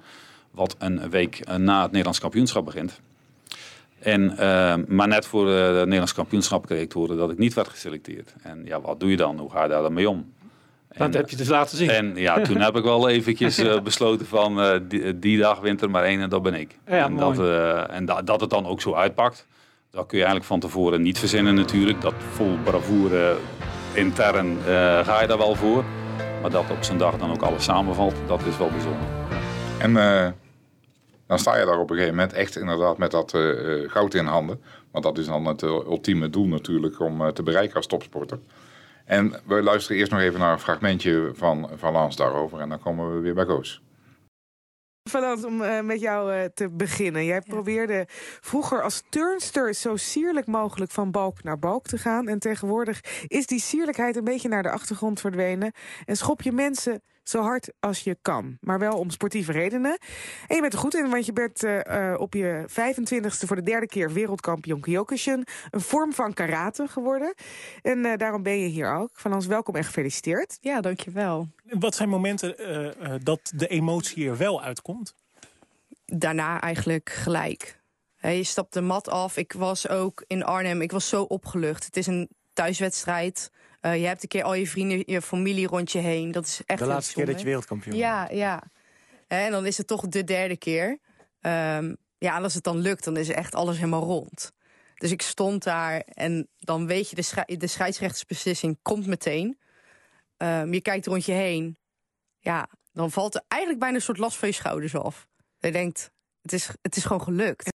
[0.50, 3.00] Wat een week na het Nederlands kampioenschap begint.
[3.98, 4.34] En,
[4.88, 8.34] maar net voor het Nederlands kampioenschap kreeg ik te horen dat ik niet werd geselecteerd.
[8.42, 9.38] En ja, wat doe je dan?
[9.38, 10.32] Hoe ga je daar dan mee om?
[10.96, 11.90] Dat heb je dus laten zien.
[11.90, 15.82] En ja, toen heb ik wel eventjes uh, besloten van uh, die, die, dag wint
[15.82, 16.78] er maar één en dat ben ik.
[16.86, 19.46] Ja, en dat, uh, en da dat het dan ook zo uitpakt,
[19.90, 22.00] dat kun je eigenlijk van tevoren niet verzinnen natuurlijk.
[22.00, 23.36] Dat vol bravoure
[23.94, 24.58] intern
[25.04, 25.84] ga je daar wel voor.
[26.40, 29.06] Maar dat op zijn dag dan ook alles samenvalt, dat is wel bijzonder.
[29.78, 29.92] En
[31.26, 33.38] dan sta je daar op een gegeven moment echt inderdaad met dat
[33.86, 34.60] goud in handen.
[34.90, 38.38] Want dat is dan het ultieme doel natuurlijk om te bereiken als topsporter.
[39.10, 42.60] En we luisteren eerst nog even naar een fragmentje van, van Lans daarover.
[42.60, 43.82] En dan komen we weer bij Koos.
[45.10, 47.24] Valent, om uh, met jou uh, te beginnen.
[47.24, 47.52] Jij ja.
[47.54, 48.06] probeerde
[48.40, 52.28] vroeger als turnster zo sierlijk mogelijk van balk naar balk te gaan.
[52.28, 55.72] En tegenwoordig is die sierlijkheid een beetje naar de achtergrond verdwenen.
[56.04, 58.58] En schop je mensen zo hard als je kan.
[58.60, 59.98] Maar wel om sportieve redenen.
[60.46, 63.62] En je bent er goed in, want je bent uh, op je 25ste voor de
[63.62, 65.46] derde keer wereldkampioen Kyokushin.
[65.70, 67.34] Een vorm van karate geworden.
[67.82, 69.10] En uh, daarom ben je hier ook.
[69.12, 70.58] Van ons welkom en gefeliciteerd.
[70.60, 71.48] Ja, dankjewel.
[71.64, 75.14] Wat zijn momenten uh, dat de emotie er wel uitkomt?
[76.04, 77.80] Daarna eigenlijk gelijk.
[78.16, 79.36] He, je stapt de mat af.
[79.36, 81.84] Ik was ook in Arnhem, ik was zo opgelucht.
[81.84, 83.50] Het is een thuiswedstrijd.
[83.80, 86.32] Uh, je hebt een keer al je vrienden, je familie rond je heen.
[86.32, 88.62] Dat is echt De laatste keer dat je wereldkampioen Ja, ja.
[89.26, 90.88] En dan is het toch de derde keer.
[91.40, 94.52] Um, ja, en als het dan lukt, dan is echt alles helemaal rond.
[94.94, 99.58] Dus ik stond daar en dan weet je, de, de scheidsrechtersbeslissing komt meteen.
[100.36, 101.78] Um, je kijkt rond je heen.
[102.38, 105.26] Ja, dan valt er eigenlijk bijna een soort last van je schouders af.
[105.58, 106.10] Je denkt,
[106.42, 107.68] het is, het is gewoon gelukt.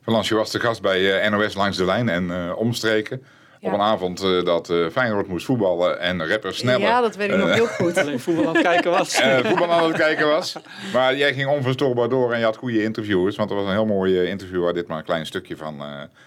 [0.00, 3.24] Valans, je was de gast bij uh, NOS Langs de Lijn en uh, omstreken.
[3.62, 3.68] Ja.
[3.68, 6.80] Op een avond uh, dat uh, Feyenoord moest voetballen en rapper sneller.
[6.80, 7.98] Ja, dat weet ik uh, nog heel goed.
[7.98, 9.20] Alleen voetbal aan het kijken was.
[9.48, 10.56] voetbal aan het kijken was.
[10.92, 13.36] Maar jij ging onverstoorbaar door en je had goede interviewers.
[13.36, 15.82] Want er was een heel mooi interview waar dit maar een klein stukje van,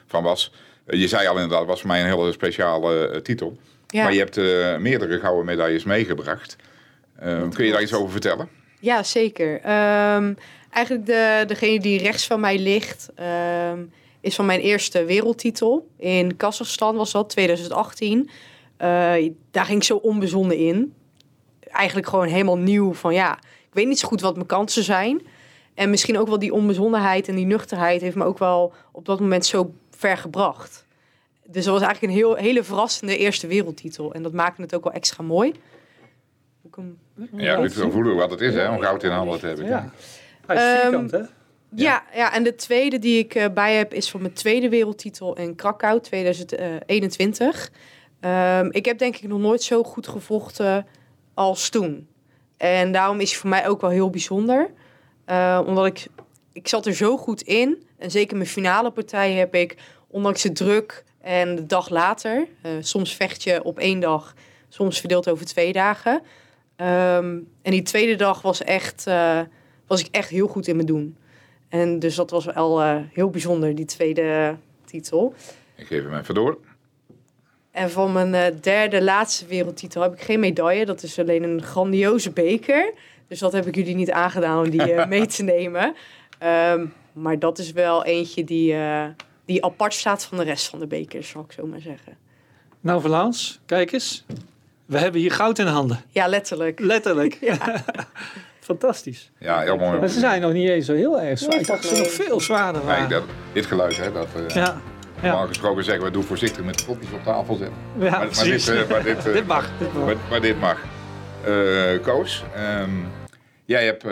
[0.08, 0.54] van was.
[0.86, 3.58] je zei al inderdaad, het was voor mij een hele speciale titel.
[3.88, 4.04] Ja.
[4.04, 4.36] Maar je hebt
[4.82, 6.56] meerdere gouden medailles meegebracht.
[7.54, 8.50] kun je daar iets over vertellen?
[8.80, 9.54] Ja, zeker.
[9.54, 10.38] Um,
[10.72, 13.10] eigenlijk de, degene die rechts van mij ligt...
[13.72, 13.92] Um,
[14.26, 15.88] is van mijn eerste wereldtitel.
[15.98, 18.20] In Kazachstan was dat, 2018.
[18.20, 18.30] Uh,
[19.52, 20.94] daar ging ik zo onbezonnen in.
[21.60, 25.22] Eigenlijk gewoon helemaal nieuw van ja, ik weet niet zo goed wat mijn kansen zijn.
[25.74, 29.20] En misschien ook wel die onbezonnenheid en die nuchterheid heeft me ook wel op dat
[29.20, 30.86] moment zo ver gebracht.
[31.44, 34.14] Dus dat was eigenlijk een heel, hele verrassende eerste wereldtitel.
[34.14, 35.54] En dat maakte het ook wel extra mooi.
[36.72, 36.98] Hem...
[37.32, 39.66] Ja, ik wil voelen wat het is hè, om goud in handen te hebben.
[39.66, 39.92] Ja.
[40.46, 41.22] Hij is vierkant, hè?
[41.76, 45.36] Ja, ja, en de tweede die ik uh, bij heb is van mijn tweede wereldtitel
[45.38, 47.72] in Krakau 2021.
[48.22, 50.88] Um, ik heb denk ik nog nooit zo goed gevochten
[51.34, 52.08] als toen.
[52.58, 54.72] En daarom is het voor mij ook wel heel bijzonder.
[55.30, 56.08] Uh, omdat ik,
[56.54, 57.84] ik zat er zo goed in.
[57.98, 59.76] En zeker mijn finale partij heb ik,
[60.08, 62.48] ondanks de druk en de dag later...
[62.80, 64.34] Soms vecht je op één dag,
[64.70, 66.14] soms verdeeld over twee dagen.
[66.78, 69.04] Um, en die tweede dag was, echt,
[69.88, 71.18] was ik echt heel goed in mijn doen.
[71.70, 75.34] En dus dat was wel uh, heel bijzonder, die tweede titel.
[75.76, 76.58] Ik geef hem even door.
[77.72, 80.86] En van mijn uh, derde, laatste wereldtitel heb ik geen medaille.
[80.86, 82.94] Dat is alleen een grandioze beker.
[83.28, 85.96] Dus dat heb ik jullie niet aangedaan om die uh, mee te nemen.
[86.44, 88.76] Um, maar dat is wel eentje die,
[89.46, 92.18] die apart staat van de rest van de bekers, zal ik zo maar zeggen.
[92.80, 94.26] Nou, Verlaans, kijk eens.
[94.86, 96.02] We hebben hier goud in handen.
[96.10, 96.80] Ja, letterlijk.
[96.80, 97.38] Letterlijk.
[97.50, 97.58] ja.
[98.66, 99.32] Fantastisch.
[99.40, 100.00] Ja, heel mooi.
[100.00, 101.50] Maar ze zijn nog niet eens zo heel erg zwaar.
[101.50, 103.04] Nee, ik dacht dat ze nog veel zwaarder waren.
[103.04, 103.24] Ja, dat,
[103.54, 104.28] dit geluid, hè, dat...
[104.38, 104.82] Uh, ja.
[105.22, 107.78] Normaal gesproken zeggen we, doe voorzichtig met de kopjes op tafel zetten.
[108.00, 109.70] Ja, maar, maar, dit, uh, maar dit, uh, dit, mag.
[109.80, 110.06] Dit mag.
[110.06, 110.84] Maar, maar dit mag.
[111.48, 112.44] Uh, Koos,
[112.82, 113.08] um,
[113.66, 114.06] jij hebt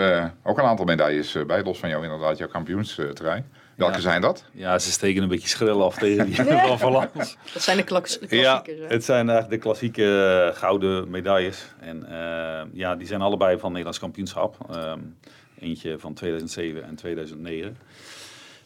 [0.43, 3.45] ook een aantal medailles bij, los van jou inderdaad, jouw kampioensterrein.
[3.75, 3.99] Welke ja.
[3.99, 4.45] zijn dat?
[4.51, 6.36] Ja, ze steken een beetje schril af tegen die
[6.67, 7.38] van Valens.
[7.53, 8.41] Dat zijn de klassiekers.
[8.41, 11.65] Ja, het zijn eigenlijk de klassieke uh, gouden medailles.
[11.79, 14.57] En uh, ja, die zijn allebei van Nederlands kampioenschap.
[14.75, 15.15] Um,
[15.59, 17.77] eentje van 2007 en 2009.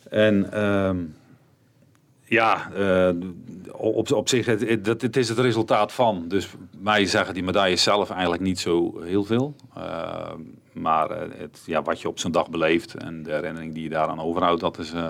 [0.10, 1.16] En um,
[2.24, 3.10] ja, uh,
[3.72, 6.28] op, op zich, het, het, het, is het resultaat van.
[6.28, 6.48] Dus
[6.80, 9.56] mij zeggen die medailles zelf eigenlijk niet zo heel veel.
[10.78, 13.90] Uh, maar het, ja, wat je op zo'n dag beleeft en de herinnering die je
[13.90, 15.02] daaraan overhoudt, dat is, uh,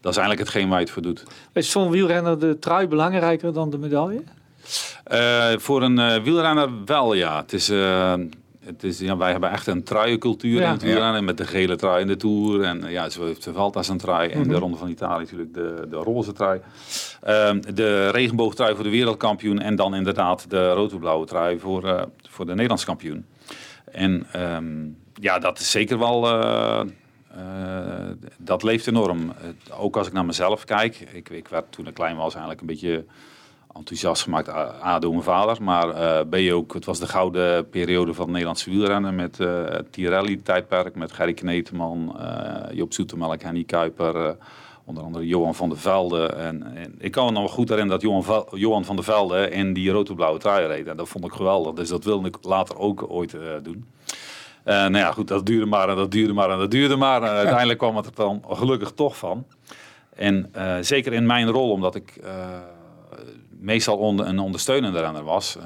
[0.00, 1.24] dat is eigenlijk hetgeen waar je het voor doet.
[1.52, 4.22] Is voor een wielrenner de trui belangrijker dan de medaille?
[5.60, 7.36] voor een wielrenner wel, ja.
[7.40, 7.70] Het is,
[8.68, 10.66] het is, ja, wij hebben echt een truiencultuur Ja.
[10.66, 11.24] in het wielrennen.
[11.24, 12.62] Met de gele trui in de Tour.
[12.62, 14.30] En eh, ja, zo heeft de Vuelta een trui.
[14.30, 14.48] En Mhm.
[14.48, 16.60] de Ronde van Italië natuurlijk de, de roze trui.
[17.22, 19.60] Ehm, de regenboogtrui voor de wereldkampioen.
[19.60, 23.24] En dan inderdaad de rood-blauwe trui voor, eh, voor de Nederlands kampioen.
[23.92, 24.86] En ehm,
[25.20, 26.26] ja, dat is zeker wel...
[26.26, 26.80] eh,
[27.30, 29.32] eh, dat leeft enorm.
[29.78, 31.00] Ook als ik naar mezelf kijk.
[31.12, 33.04] Ik, ik werd toen ik klein was eigenlijk een beetje
[33.74, 34.48] enthousiast gemaakt.
[34.48, 35.62] A, door mijn vader.
[35.62, 39.14] Maar eh, B ook, het was de gouden periode van het Nederlandse wielrennen.
[39.14, 40.94] Met het Tirelli-tijdperk.
[40.94, 42.20] Met Gerry Kneteman,
[42.72, 44.36] Joop Zoetemelk, Henny Kuiper.
[44.88, 46.26] Eh, onder andere Johan van der Velde.
[46.26, 49.72] En, en ik kan me nog goed herinneren dat Johan, Johan van der Velde in
[49.72, 50.86] die rood-blauwe trui reed.
[50.86, 51.74] En dat vond ik geweldig.
[51.74, 53.86] Dus dat wilde ik later ook ooit eh, doen.
[54.68, 57.22] Eh, nou ja, goed, dat duurde maar en dat duurde maar en dat duurde maar.
[57.22, 59.46] En uiteindelijk kwam het er dan gelukkig toch van.
[60.14, 62.32] En eh, zeker in mijn rol, omdat ik eh,
[63.48, 65.58] meestal een ondersteunende renner was.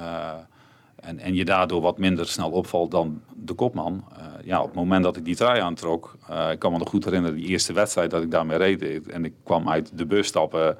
[1.03, 4.03] En, en je daardoor wat minder snel opvalt dan de kopman.
[4.17, 6.89] eh, ja, op het moment dat ik die trui aantrok, eh, ik kan me nog
[6.89, 9.07] goed herinneren, die eerste wedstrijd dat ik daarmee reed.
[9.07, 10.77] En ik kwam uit de bus stappen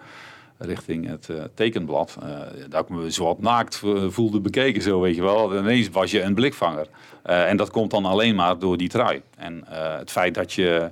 [0.57, 2.17] richting het eh, tekenblad.
[2.23, 2.29] eh,
[2.69, 5.57] dat ik me zo wat naakt vo- voelde bekeken, zo weet je wel.
[5.57, 6.87] Ineens was je een blikvanger.
[7.23, 9.21] En dat komt dan alleen maar door die trui.
[9.37, 9.63] En
[9.97, 10.91] het feit dat je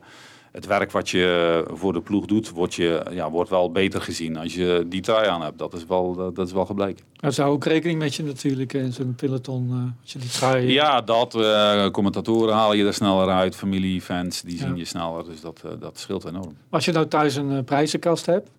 [0.51, 4.37] het werk wat je voor de ploeg doet, wordt, je, ja, wordt wel beter gezien
[4.37, 5.57] als je die trui aan hebt.
[5.57, 7.05] Dat is wel, dat, is wel gebleken.
[7.15, 9.95] Daar zou ook rekening met je natuurlijk in zo'n peloton.
[10.01, 10.71] als je die trui...
[10.71, 11.35] Ja, dat.
[11.35, 13.55] eh, commentatoren halen je er sneller uit.
[13.55, 14.65] Familie, fans, die Ja.
[14.65, 15.25] zien je sneller.
[15.25, 16.53] Dus dat, eh, dat scheelt enorm.
[16.69, 18.49] Als je nou thuis een prijzenkast hebt,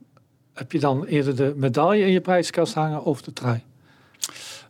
[0.54, 3.62] heb je dan eerder de medaille in je prijzenkast hangen of de trui?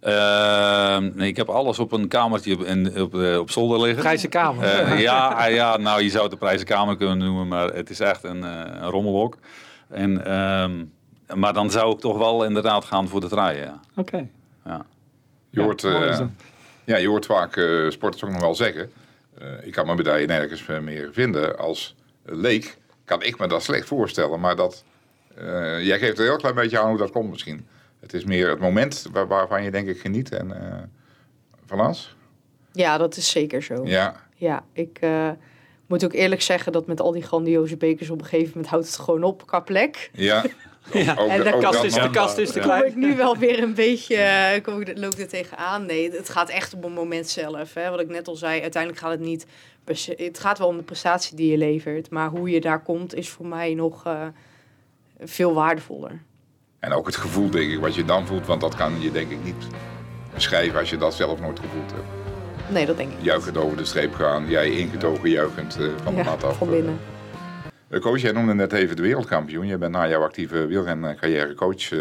[0.02, 4.02] Ehm, nee, ik heb alles op een kamertje op, in, op, eh, op zolder liggen.
[4.02, 4.64] Prijzenkamer.
[4.64, 8.00] Eh, ja, ah, ja, nou je zou het de prijzenkamer kunnen noemen, maar het is
[8.00, 9.36] echt een, eh, een rommelhok.
[9.88, 10.84] En, ehm,
[11.40, 13.80] maar dan zou ik toch wel inderdaad gaan voor de ja.
[13.96, 14.28] Oké.
[14.64, 14.84] ja.
[15.50, 16.20] Je, hoort, eh,
[16.84, 18.92] ja, je hoort vaak eh, sporters ook nog wel zeggen.
[19.38, 21.58] eh, ik kan mijn medaille nergens meer vinden.
[21.58, 24.40] Als leek kan ik me dat slecht voorstellen.
[24.40, 24.84] Maar dat,
[25.34, 27.66] eh, jij geeft er een heel klein beetje aan hoe dat komt misschien.
[28.02, 30.32] Het is meer het moment waar- waarvan je denk ik geniet.
[30.32, 30.78] En, eh
[31.66, 32.16] van As?
[32.72, 33.86] Ja, dat is zeker zo.
[33.86, 35.30] Ja, Ja, ik eh,
[35.86, 38.86] moet ook eerlijk zeggen dat met al die grandioze bekers op een gegeven moment houdt
[38.86, 40.10] het gewoon op qua plek.
[40.12, 40.44] ja.
[40.92, 41.14] Ja.
[41.18, 42.98] Ook- En de kast is, de kast is te Kom ik klein.
[42.98, 45.86] nu wel weer een beetje, eh, kom ik, loop er tegenaan.
[45.86, 47.74] Nee, het gaat echt op een moment zelf.
[47.74, 47.90] Hè.
[47.90, 49.46] Wat ik net al zei, uiteindelijk gaat het niet...
[50.16, 52.10] Het gaat wel om de prestatie die je levert.
[52.10, 54.26] Maar hoe je daar komt is voor mij nog eh,
[55.20, 56.22] veel waardevoller.
[56.82, 58.46] En ook het gevoel, denk ik, wat je dan voelt.
[58.46, 59.66] Want dat kan je denk ik niet
[60.34, 62.04] beschrijven als je dat zelf nooit gevoeld hebt.
[62.72, 63.16] Nee, dat denk ik.
[63.20, 64.48] Juichend over de streep gaan.
[64.48, 66.56] Jij ingetogen juichend eh, van de Ja, mat af.
[66.56, 66.98] van binnen.
[67.88, 69.66] Eh, Coach, jij noemde net even de wereldkampioen.
[69.66, 71.98] Je bent na jouw actieve wielrencarrière coach eh,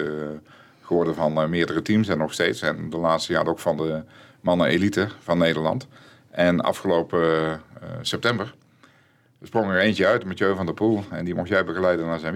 [0.82, 2.62] geworden van eh, meerdere teams en nog steeds.
[2.62, 4.04] En de laatste jaar ook van de
[4.42, 5.88] mannen elite van Nederland.
[6.32, 8.54] En afgelopen eh, september
[9.44, 11.04] sprong er eentje uit, Mathieu van der Poel.
[11.12, 12.34] En die mocht jij begeleiden naar zijn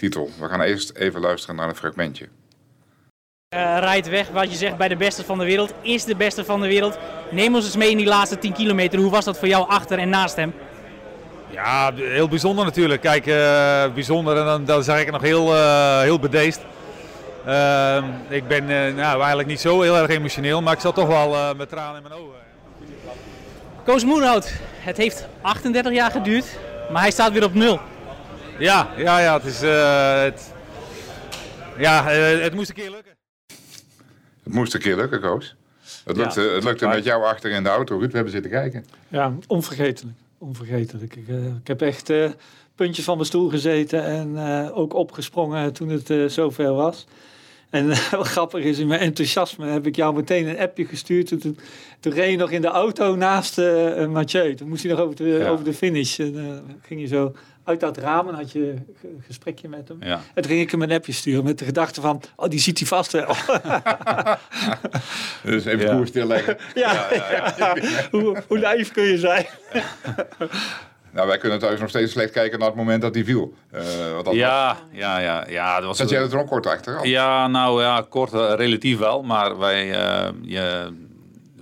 [0.00, 0.30] wereldtitel.
[0.38, 2.28] We gaan eerst even luisteren naar een fragmentje.
[3.48, 5.72] Eh, rijdt weg, wat je zegt, bij de beste van de wereld.
[5.82, 6.98] Is de beste van de wereld.
[7.30, 8.98] Neem ons eens mee in die laatste 10 kilometer.
[8.98, 10.54] Hoe was dat voor jou achter en naast hem?
[11.50, 13.00] Ja, heel bijzonder natuurlijk.
[13.00, 16.60] Kijk, eh, bijzonder en dan, dan zeg ik nog heel, eh, heel bedeesd.
[17.46, 21.06] Ehm, ik ben eh, nou, eigenlijk niet zo heel erg emotioneel, maar ik zat toch
[21.06, 22.38] wel eh, met tranen in mijn ogen.
[23.84, 26.46] Koos Moerhout, het heeft 38 jaar geduurd,
[26.92, 27.80] maar hij staat weer op nul.
[28.60, 29.62] Ja, ja, ja, het is...
[29.62, 30.52] eh, het,
[31.78, 33.12] ja, eh, het moest een keer lukken.
[34.42, 35.56] Het moest een keer lukken, Koos.
[36.04, 36.22] Het Ja.
[36.22, 37.98] lukte, het lukte met jou achter in de auto.
[37.98, 38.84] Ruud, we hebben zitten kijken.
[39.08, 40.16] Ja, onvergetelijk.
[40.38, 41.16] Onvergetelijk.
[41.16, 42.30] Ik, eh, ik heb echt eh,
[42.74, 47.06] puntjes van mijn stoel gezeten en eh, ook opgesprongen toen het eh, zover was.
[47.70, 51.26] En wat grappig is, in mijn enthousiasme heb ik jou meteen een appje gestuurd.
[51.26, 51.58] Toen, toen,
[52.00, 54.54] toen reed je nog in de auto naast eh eh, Mathieu.
[54.54, 55.48] Toen moest hij nog over de, Ja.
[55.48, 56.18] over de finish.
[56.18, 59.88] En eh, ging je zo uit dat raam en had je een ge- gesprekje met
[59.88, 59.96] hem.
[60.00, 60.14] Ja.
[60.34, 62.20] En toen ging ik hem een appje sturen met de gedachte van...
[62.36, 63.34] Oh, die ziet hij vast wel.
[65.42, 65.94] Dus even Ja.
[65.94, 66.56] koers stilleggen.
[66.74, 67.08] ja,
[68.10, 69.46] hoe, hoe naïef kun je zijn?
[71.12, 73.54] Nou, wij kunnen thuis nog steeds slecht kijken naar het moment dat hij viel.
[73.70, 75.76] Eh, want dat Ja, ja, ja, ja.
[75.76, 77.06] Dat was Zat jij er ook kort achter?
[77.06, 79.22] Ja, nou ja, kort eh, relatief wel.
[79.22, 80.92] Maar wij, eh, je,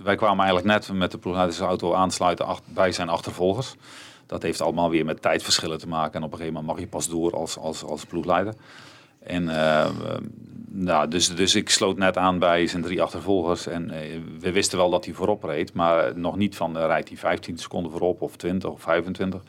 [0.03, 3.75] wij kwamen eigenlijk net met de ploegleidersauto aansluiten ach- bij zijn achtervolgers.
[4.29, 6.13] Dat heeft allemaal weer met tijdverschillen te maken.
[6.13, 8.53] En op een gegeven moment mag je pas door als, als, als ploegleider.
[9.19, 9.89] En eh, eh,
[10.67, 13.67] nou, dus, dus ik sloot net aan bij zijn drie achtervolgers.
[13.67, 15.73] En eh, we wisten wel dat hij voorop reed.
[15.73, 19.41] Maar nog niet van rijdt hij 15 seconden voorop of 20 of 25.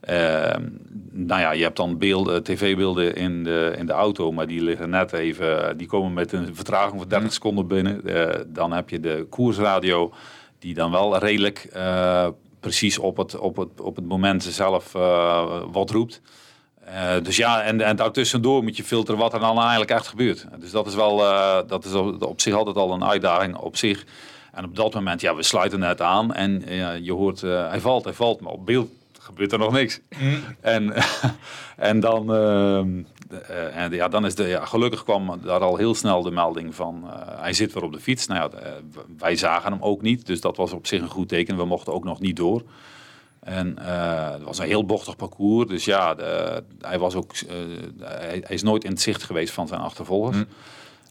[0.00, 0.54] Eh,
[1.10, 4.90] nou ja, je hebt dan beelden, tv-beelden in de, in de auto, maar die liggen
[4.90, 8.02] net even, die komen met een vertraging van 30 seconden binnen.
[8.52, 10.12] Dan heb je de koersradio,
[10.58, 11.68] die dan wel redelijk
[12.62, 16.20] precies op het, op het, op het moment zelf uh, wat roept.
[16.88, 20.46] Uh, dus ja, en, en daartussendoor moet je filteren wat er dan eigenlijk echt gebeurt.
[20.58, 21.16] Dus dat is wel,
[21.66, 24.04] dat is op zich altijd al een uitdaging op zich.
[24.52, 26.64] En op dat moment, ja, we sluiten net aan en
[27.04, 28.88] je hoort, hij valt, hij valt, maar op beeld
[29.22, 30.00] gebeurt er nog niks.
[30.18, 30.42] Mm.
[30.60, 30.94] En,
[31.90, 33.04] en dan, uh,
[33.72, 37.02] en ja, dan is de, ja, gelukkig kwam daar al heel snel de melding van
[37.04, 38.26] uh, hij zit weer op de fiets.
[38.26, 38.58] Nou ja,
[39.18, 41.56] wij zagen hem ook niet, dus dat was op zich een goed teken.
[41.56, 42.62] We mochten ook nog niet door.
[43.40, 43.78] En
[44.32, 47.32] het was een heel bochtig parcours, dus ja, de, hij, was ook,
[47.98, 50.36] hij, hij, is nooit in het zicht geweest van zijn achtervolgers.
[50.36, 50.46] Mm.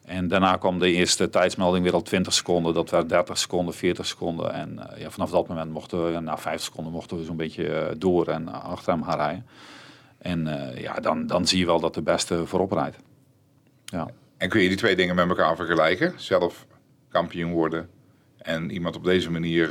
[0.05, 2.73] En daarna kwam de eerste tijdsmelding weer al 20 seconden.
[2.73, 4.53] Dat werd 30 seconden, 40 seconden.
[4.53, 7.67] En uh, ja, vanaf dat moment mochten we, na 5 seconden mochten we zo'n beetje
[7.67, 9.45] uh, door en achter hem gaan rijden.
[10.21, 12.97] En uh, ja, dan, dan zie je wel dat de beste voorop rijdt.
[13.85, 14.07] Ja.
[14.37, 16.13] En kun je die twee dingen met elkaar vergelijken?
[16.15, 16.65] Zelf
[17.09, 17.89] kampioen worden
[18.37, 19.69] en iemand op deze manier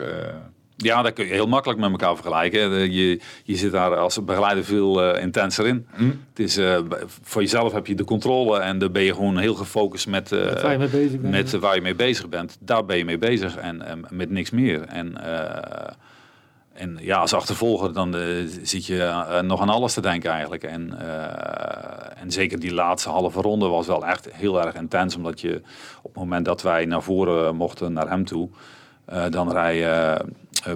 [0.83, 2.93] ja, dat kun je heel makkelijk met elkaar vergelijken.
[2.93, 5.87] Je, je zit daar als begeleider veel uh, intenser in.
[5.95, 6.05] Hm.
[6.05, 6.79] Het is, uh,
[7.23, 10.63] voor jezelf heb je de controle en dan ben je gewoon heel gefocust met, uh,
[10.63, 12.57] waar, je mee bezig bent, met waar je mee bezig bent.
[12.61, 14.83] Daar ben je mee bezig en met niks meer.
[14.83, 15.17] En,
[16.81, 18.17] en ja, als achtervolger dan
[18.63, 20.63] zit je nog aan alles te denken eigenlijk.
[20.63, 20.99] En,
[22.17, 25.17] en zeker die laatste halve ronde was wel echt heel erg intens.
[25.17, 25.63] Omdat je
[26.03, 28.49] op het moment dat wij naar voren mochten naar hem toe...
[29.31, 30.25] dan rij je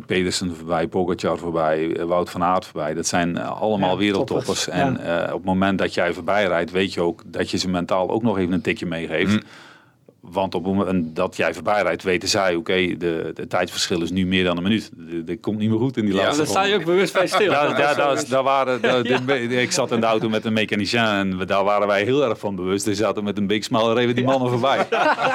[0.06, 2.94] Pedersen voorbij, Pogacar voorbij, eh, Wout van Aert voorbij.
[2.94, 4.68] Dat zijn allemaal ja, wereldtoppers.
[4.68, 4.92] En
[5.26, 8.22] op het moment dat jij voorbij rijdt, weet je ook dat je ze mentaal ook
[8.22, 9.32] nog even een tikje meegeeft.
[9.32, 9.42] Mm.
[10.30, 14.10] Want op het moment dat jij voorbij rijdt, weten zij, oké, de, de tijdverschil is
[14.10, 14.90] nu meer dan een minuut.
[15.24, 17.26] Dat komt niet meer goed in die laatste Ja, daar sta je ook bewust bij
[17.26, 17.50] stil.
[17.50, 19.04] daar, daar, daar, daar waren,
[19.64, 22.56] Ik zat in de auto met een mechanicien en daar waren wij heel erg van
[22.56, 22.84] bewust.
[22.84, 24.86] Die zaten met een big smile en die mannen voorbij.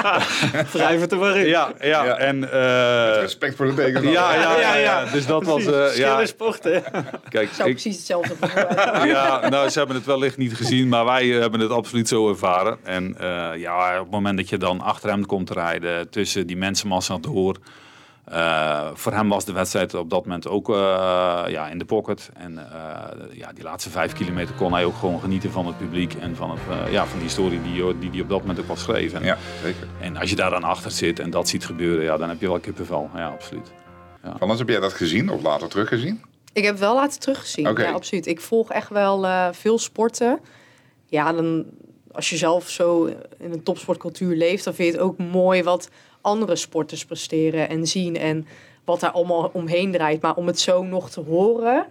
[0.74, 1.48] Wrijven te waarin.
[1.48, 2.18] Ja, ja, ja.
[2.18, 4.04] En, uh, respect voor de deken.
[4.04, 5.66] Ja, ja, ja, ja, Dus dat was...
[5.66, 6.26] Uh, ja.
[6.26, 6.80] sport, hè?
[7.30, 8.34] Kijk, Zou ik, precies hetzelfde
[9.14, 12.78] Ja, nou, ze hebben het wellicht niet gezien, maar wij hebben het absoluut zo ervaren.
[12.84, 16.58] En uh, ja, op het moment dat je dan achter hem komt rijden, tussen die
[16.58, 17.58] mensenmassa door.
[18.34, 20.76] Uh, voor hem was de wedstrijd op dat moment ook uh,
[21.48, 22.30] ja, in de pocket.
[22.34, 26.14] En uh, ja, die laatste vijf kilometer kon hij ook gewoon genieten van het publiek
[26.14, 28.68] en van, het, ja, van die historie die hij die, die op dat moment ook
[28.68, 29.24] was geschreven.
[29.24, 29.88] Ja, zeker.
[30.02, 32.48] En als je daar dan achter zit en dat ziet gebeuren, ja, dan heb je
[32.48, 33.10] wel kippenvel.
[33.16, 33.72] Ja, absoluut.
[34.24, 34.36] Ja.
[34.38, 36.22] Van heb jij dat gezien of later teruggezien?
[36.54, 37.86] Ik heb wel later teruggezien, okay.
[37.86, 38.26] ja, absoluut.
[38.26, 40.40] Ik volg echt wel veel sporten.
[41.06, 41.66] Ja, dan
[42.12, 43.06] als je zelf zo
[43.38, 45.90] in een topsportcultuur leeft, dan vind je het ook mooi wat
[46.22, 48.48] andere sporters presteren en zien en
[48.84, 50.22] wat daar allemaal omheen draait.
[50.22, 51.86] Maar om het zo nog te horen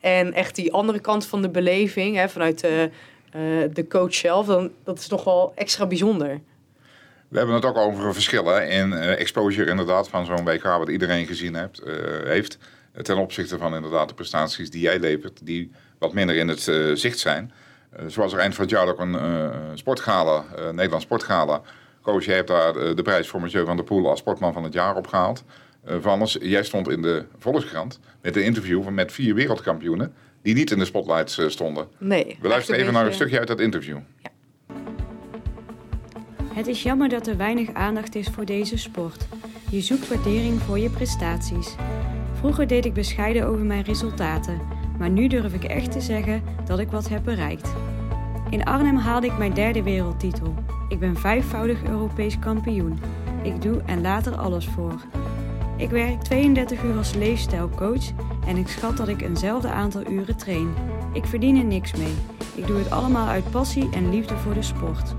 [0.00, 2.90] en echt die andere kant van de beleving hè, vanuit de,
[3.36, 6.40] uh, de coach zelf, dan, dat is toch wel extra bijzonder.
[7.28, 11.26] We hebben het ook over verschillen in uh, exposure inderdaad van zo'n WK wat iedereen
[11.26, 12.58] gezien hebt, uh, heeft.
[13.02, 16.60] Ten opzichte van inderdaad de prestaties die jij levert, die wat minder in het
[16.94, 17.52] zicht zijn.
[17.96, 21.62] Eh, zoals er eind van het jaar ook een uh, sportgala, uh, Nederlands sportgala.
[22.02, 24.72] Coach, jij hebt daar de prijs voor Monsieur van der Poel als sportman van het
[24.72, 25.44] jaar opgehaald.
[25.88, 30.70] Uh, Vannes, jij stond in de Volkskrant met een interview met vier wereldkampioenen die niet
[30.70, 31.88] in de spotlights stonden.
[31.98, 32.38] Nee.
[32.40, 33.98] We luisteren even naar een stukje uit dat interview.
[34.18, 34.30] Ja.
[36.54, 39.26] Het is jammer dat er weinig aandacht is voor deze sport.
[39.70, 41.74] Je zoekt waardering voor je prestaties.
[42.34, 44.60] Vroeger deed ik bescheiden over mijn resultaten
[44.98, 47.72] maar nu durf ik echt te zeggen dat ik wat heb bereikt.
[48.50, 50.54] In Arnhem haalde ik mijn derde wereldtitel.
[50.88, 52.98] Ik ben vijfvoudig Europees kampioen.
[53.42, 55.00] Ik doe en laat er alles voor.
[55.76, 58.10] Ik werk 32 uur als leefstijlcoach
[58.46, 60.74] en ik schat dat ik eenzelfde aantal uren train.
[61.12, 62.14] Ik verdien er niks mee.
[62.54, 65.14] Ik doe het allemaal uit passie en liefde voor de sport.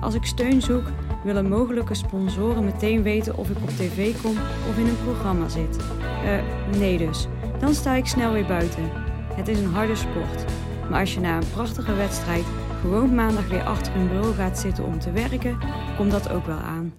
[0.00, 0.84] Als ik steun zoek,
[1.24, 4.36] willen mogelijke sponsoren meteen weten of ik op tv kom
[4.68, 5.76] of in een programma zit.
[6.24, 7.28] Eh, nee dus.
[7.60, 9.07] Dan sta ik snel weer buiten.
[9.38, 10.44] Het is een harde sport.
[10.90, 12.44] Maar als je na een prachtige wedstrijd
[12.80, 15.58] gewoon maandag weer achter een bureau gaat zitten om te werken,
[15.96, 16.94] komt dat ook wel aan.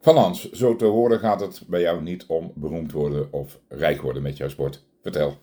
[0.00, 4.02] Van Hans, zo te horen gaat het bij jou niet om beroemd worden of rijk
[4.02, 4.84] worden met jouw sport.
[5.02, 5.36] Vertel.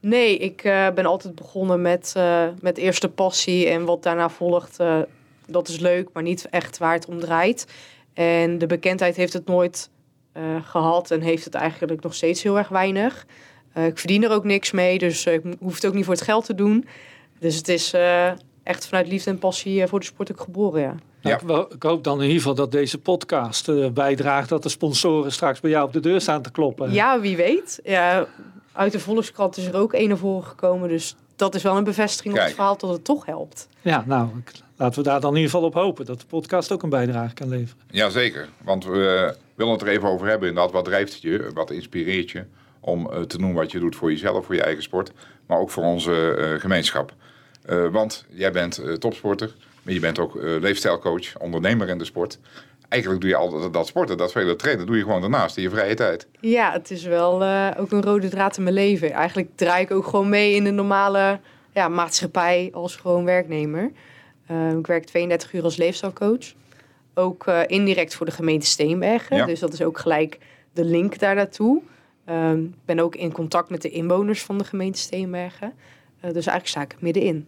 [0.00, 4.80] Nee, ik uh, ben altijd begonnen met, uh, met eerste passie en wat daarna volgt.
[4.80, 5.00] Uh,
[5.46, 7.66] dat is leuk, maar niet echt waar het om draait.
[8.14, 9.90] En de bekendheid heeft het nooit
[10.62, 13.26] gehad en heeft het eigenlijk nog steeds heel erg weinig.
[13.72, 16.14] Eh, ik verdien er ook niks mee, dus eh, ik hoef het ook niet voor
[16.14, 16.86] het geld te doen.
[17.38, 18.30] Dus het is eh,
[18.62, 20.94] echt vanuit liefde en passie voor de sport ook geboren, ja.
[21.20, 21.40] Ja.
[21.44, 25.60] Nou, ik, hoop dan in ieder geval dat deze podcast bijdraagt dat de sponsoren straks
[25.60, 26.92] bij jou op de deur staan te kloppen.
[26.92, 27.80] Ja, wie weet.
[27.84, 28.26] Ja,
[28.72, 30.88] uit de Volkskrant is er ook een naar voren gekomen.
[30.88, 33.68] Dus dat is wel een bevestiging op het verhaal dat het toch helpt.
[33.80, 34.28] Ja, nou,
[34.76, 37.34] laten we daar dan in ieder geval op hopen dat de podcast ook een bijdrage
[37.34, 37.82] kan leveren.
[37.90, 40.48] Jazeker, want we willen het er even over hebben.
[40.48, 42.44] Inderdaad, wat drijft je, wat inspireert je
[42.80, 45.12] om eh, te doen wat je doet voor jezelf, voor je eigen sport,
[45.46, 47.12] maar ook voor onze eh, gemeenschap.
[47.64, 52.38] Eh, want jij bent topsporter, maar je bent ook leefstijlcoach, ondernemer in de sport.
[52.88, 55.62] Eigenlijk doe je al dat, dat sporten, dat vele trainen, doe je gewoon daarnaast in
[55.62, 56.26] je vrije tijd.
[56.40, 57.42] Ja, het is wel
[57.78, 59.12] ook een rode draad in mijn leven.
[59.12, 61.40] Eigenlijk draai ik ook gewoon mee in de normale
[61.72, 63.90] ja, maatschappij als gewoon werknemer.
[64.78, 66.52] Ik werk 32 uur als leefstijlcoach.
[67.14, 69.36] Ook indirect voor de gemeente Steenbergen.
[69.36, 69.46] Ja.
[69.46, 70.38] Dus dat is ook gelijk
[70.72, 71.82] de link daar naartoe.
[72.28, 75.72] Ehm, Ik ben ook in contact met de inwoners van de gemeente Steenbergen.
[76.20, 77.46] Eh, dus eigenlijk sta ik middenin.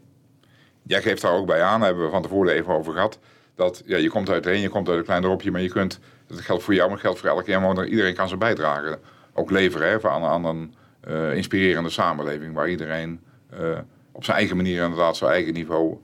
[0.83, 3.19] Jij geeft daar ook bij aan, daar hebben we van tevoren even over gehad.
[3.55, 6.41] Dat ja, je komt uiteen, je komt uit een klein dorpje, maar je kunt, dat
[6.41, 7.87] geldt voor jou, maar geldt voor elke inwoner.
[7.87, 8.99] Iedereen kan zijn bijdrage
[9.35, 12.55] ook leveren hè, aan, aan een eh, inspirerende samenleving.
[12.55, 13.21] Waar iedereen
[13.51, 13.79] eh,
[14.13, 15.97] op zijn eigen manier, inderdaad, zijn eigen niveau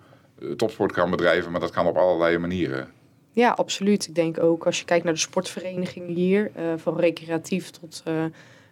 [0.57, 1.51] topsport kan bedrijven.
[1.51, 2.89] Maar dat kan op allerlei manieren.
[3.33, 4.07] Ja, absoluut.
[4.07, 8.03] Ik denk ook als je kijkt naar de sportverenigingen hier, van recreatief tot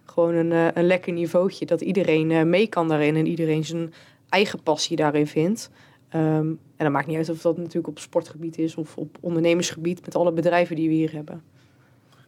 [0.05, 3.93] gewoon een, eh, een lekker niveautje, dat iedereen eh, mee kan daarin en iedereen zijn
[4.29, 5.71] eigen passie daarin vindt.
[6.09, 10.05] Ehm, en dat maakt niet uit of dat natuurlijk op sportgebied is of op ondernemersgebied
[10.05, 11.43] met alle bedrijven die we hier hebben.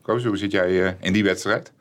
[0.02, 1.72] Koos, hoe zit jij eh, in die wedstrijd?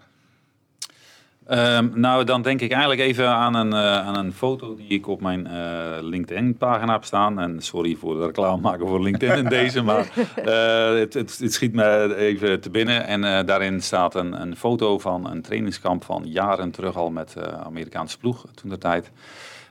[1.46, 5.08] Ehm, nou, dan denk ik eigenlijk even aan een, eh, aan een foto die ik
[5.08, 7.40] op mijn eh, LinkedIn-pagina heb staan.
[7.40, 11.54] En sorry voor de reclame maken voor LinkedIn in deze, maar eh, het, het, het
[11.54, 13.06] schiet me even te binnen.
[13.06, 17.36] En daarin staat een, een foto van een trainingskamp van jaren terug al met
[17.66, 19.12] Amerikaanse ploeg toen de tijd.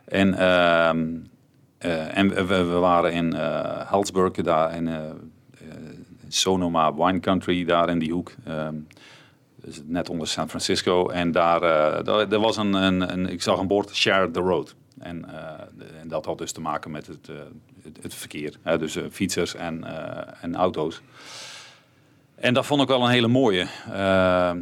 [0.04, 1.06] En, ehm,
[1.78, 3.32] eh, en we, we waren in
[3.86, 4.90] Hellsburg, daar in
[6.28, 8.32] Sonoma Wine Country, daar in die hoek.
[8.44, 8.74] Ehm,
[9.64, 11.08] dus net onder San Francisco.
[11.08, 14.74] En daar, eh, daar, er was een, een, ik zag een bord Share the Road.
[14.98, 17.36] En, eh, en dat had dus te maken met het, eh,
[17.82, 18.54] het, het verkeer.
[18.78, 19.84] Dus fietsers en,
[20.40, 21.00] en auto's.
[22.34, 23.66] En dat vond ik wel een hele mooie.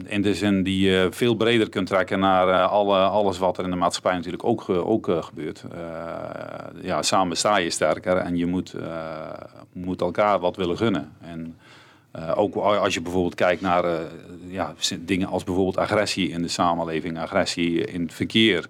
[0.07, 3.71] In de zin die je veel breder kunt trekken naar alle, alles wat er in
[3.71, 5.65] de maatschappij natuurlijk ook, ook gebeurt.
[6.83, 8.75] Ja, samen sta je sterker en je moet,
[9.73, 11.13] moet elkaar wat willen gunnen.
[11.21, 11.57] En
[12.13, 14.01] eh, ook als je bijvoorbeeld kijkt naar eh,
[14.49, 18.67] ja, dingen als bijvoorbeeld agressie in de samenleving, agressie in het verkeer.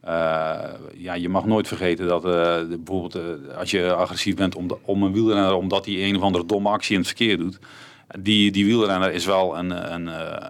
[0.00, 0.58] Eh,
[0.94, 2.22] ja, je mag nooit vergeten dat
[2.68, 3.18] bijvoorbeeld
[3.58, 6.68] als je agressief bent om, de- om een wielrenner omdat hij een of andere domme
[6.68, 7.58] actie in het verkeer doet.
[8.18, 10.06] Die, die wielrenner is wel een, een,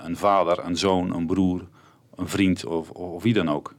[0.07, 1.65] een vader, een zoon, een broer,
[2.17, 3.75] een vriend of, of wie dan ook.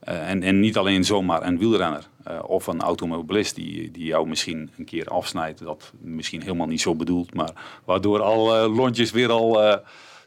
[0.00, 4.70] En, en niet alleen zomaar een wielrenner eh, of een automobilist die, die jou misschien
[4.76, 5.58] een keer afsnijdt.
[5.64, 9.76] Dat misschien helemaal niet zo bedoeld, maar waardoor al eh, lontjes weer al eh,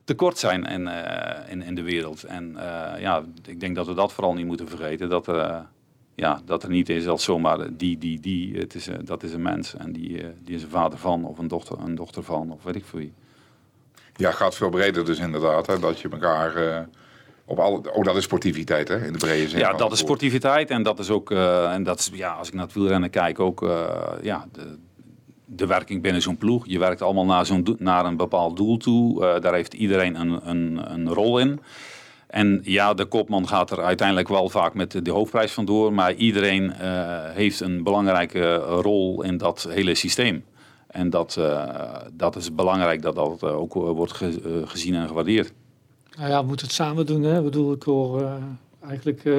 [0.03, 0.87] tekort zijn in,
[1.49, 2.23] in, in de wereld.
[2.23, 2.55] En
[2.99, 5.09] ja, ik denk dat we dat vooral niet moeten vergeten.
[5.09, 5.31] Dat,
[6.15, 8.57] ja, dat er niet is als zomaar die, die, die.
[8.57, 11.47] Het is, dat is een mens en die, die is een vader van of een
[11.47, 13.09] dochter, een dochter van of weet ik veel.
[14.15, 15.67] Ja, gaat veel breder dus inderdaad.
[15.67, 16.87] Hè, dat je elkaar
[17.53, 17.93] op alle...
[17.93, 19.59] Oh, dat is sportiviteit hè, in de brede zin.
[19.59, 22.53] Ja, dat is sportiviteit en dat is ook, eh, en dat is, ja, als ik
[22.53, 23.89] naar het wielrennen kijk, ook eh,
[24.21, 24.77] ja, de,
[25.45, 26.67] de werking binnen zo'n ploeg.
[26.67, 29.25] Je werkt allemaal naar, zo'n naar een bepaald doel toe.
[29.25, 31.59] Eh, daar heeft iedereen een, een, een rol in.
[32.27, 36.71] En ja, de kopman gaat er uiteindelijk wel vaak met de, hoofdprijs vandoor, maar iedereen
[37.33, 40.43] heeft een belangrijke rol in dat hele systeem.
[40.87, 41.39] En dat,
[42.13, 45.53] dat is belangrijk dat dat ook wordt ge- gezien en gewaardeerd.
[46.17, 47.23] Nou ja, we moeten het samen doen.
[47.23, 47.37] Hè?
[47.37, 48.33] Ik bedoel, ik hoor eh,
[48.87, 49.25] eigenlijk...
[49.25, 49.35] eh,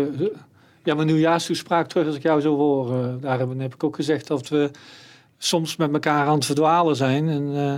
[0.85, 2.93] ja, mijn nieuwjaarstoespraak terug als ik jou zo hoor.
[3.03, 4.71] eh, daar heb, heb ik ook gezegd dat we
[5.39, 7.29] soms met elkaar aan het verdwalen zijn.
[7.29, 7.75] En eh,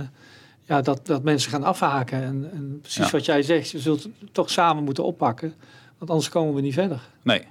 [0.63, 2.23] ja, dat, dat mensen gaan afhaken.
[2.23, 3.11] En, en precies Ja.
[3.11, 5.53] wat jij zegt, je zult het toch samen moeten oppakken.
[5.97, 7.01] Want anders komen we niet verder.
[7.21, 7.43] Nee.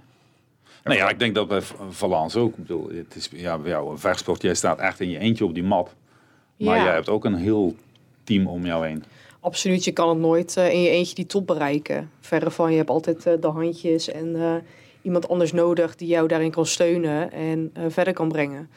[0.84, 2.50] Nee, ja, ik denk dat bij Valence ook.
[2.50, 4.42] Ik bedoel, het is ja, bij jou een vechtsport.
[4.42, 5.94] Jij staat echt in je eentje op die mat.
[6.56, 6.84] Maar Ja.
[6.84, 7.74] jij hebt ook een heel
[8.24, 9.04] team om jou heen.
[9.46, 12.10] Absoluut, je kan het nooit eh, in je eentje die top bereiken.
[12.20, 14.54] Verre van, je hebt altijd eh, de handjes en eh,
[15.02, 18.70] iemand anders nodig die jou daarin kan steunen en verder kan brengen.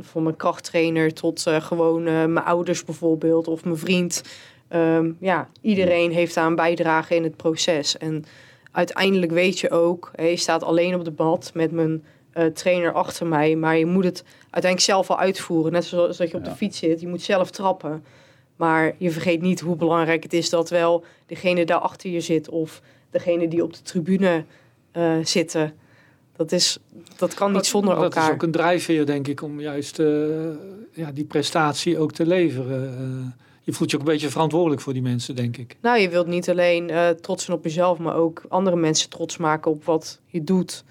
[0.00, 4.22] Van mijn krachttrainer tot gewoon mijn ouders bijvoorbeeld of mijn vriend.
[4.68, 7.98] Ehm, ja, iedereen heeft daar een bijdrage in het proces.
[7.98, 8.24] En
[8.72, 12.04] uiteindelijk weet je ook, hè, je staat alleen op de bad met mijn
[12.52, 15.72] trainer achter mij, maar je moet het uiteindelijk zelf al uitvoeren.
[15.72, 18.04] Net zoals dat je op de fiets zit, je moet zelf trappen.
[18.56, 22.48] Maar je vergeet niet hoe belangrijk het is dat wel degene daar achter je zit
[22.48, 24.44] of degene die op de tribune
[24.92, 25.74] eh, zitten.
[26.36, 26.78] Dat, is,
[27.16, 28.28] dat kan niet Dat- zonder dat elkaar.
[28.28, 30.06] is ook een drijfveer, denk ik, om juist eh,
[30.92, 32.88] ja, die prestatie ook te leveren.
[32.98, 35.76] Eh, je voelt je ook een beetje verantwoordelijk voor die mensen, denk ik.
[35.80, 39.70] Nou, je wilt niet alleen trots zijn op jezelf, maar ook andere mensen trots maken
[39.70, 40.84] op wat je doet.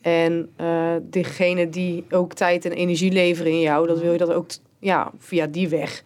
[0.00, 4.32] En uh, degene die ook tijd en energie leveren in jou, dat wil je dat
[4.32, 6.02] ook ja, via die weg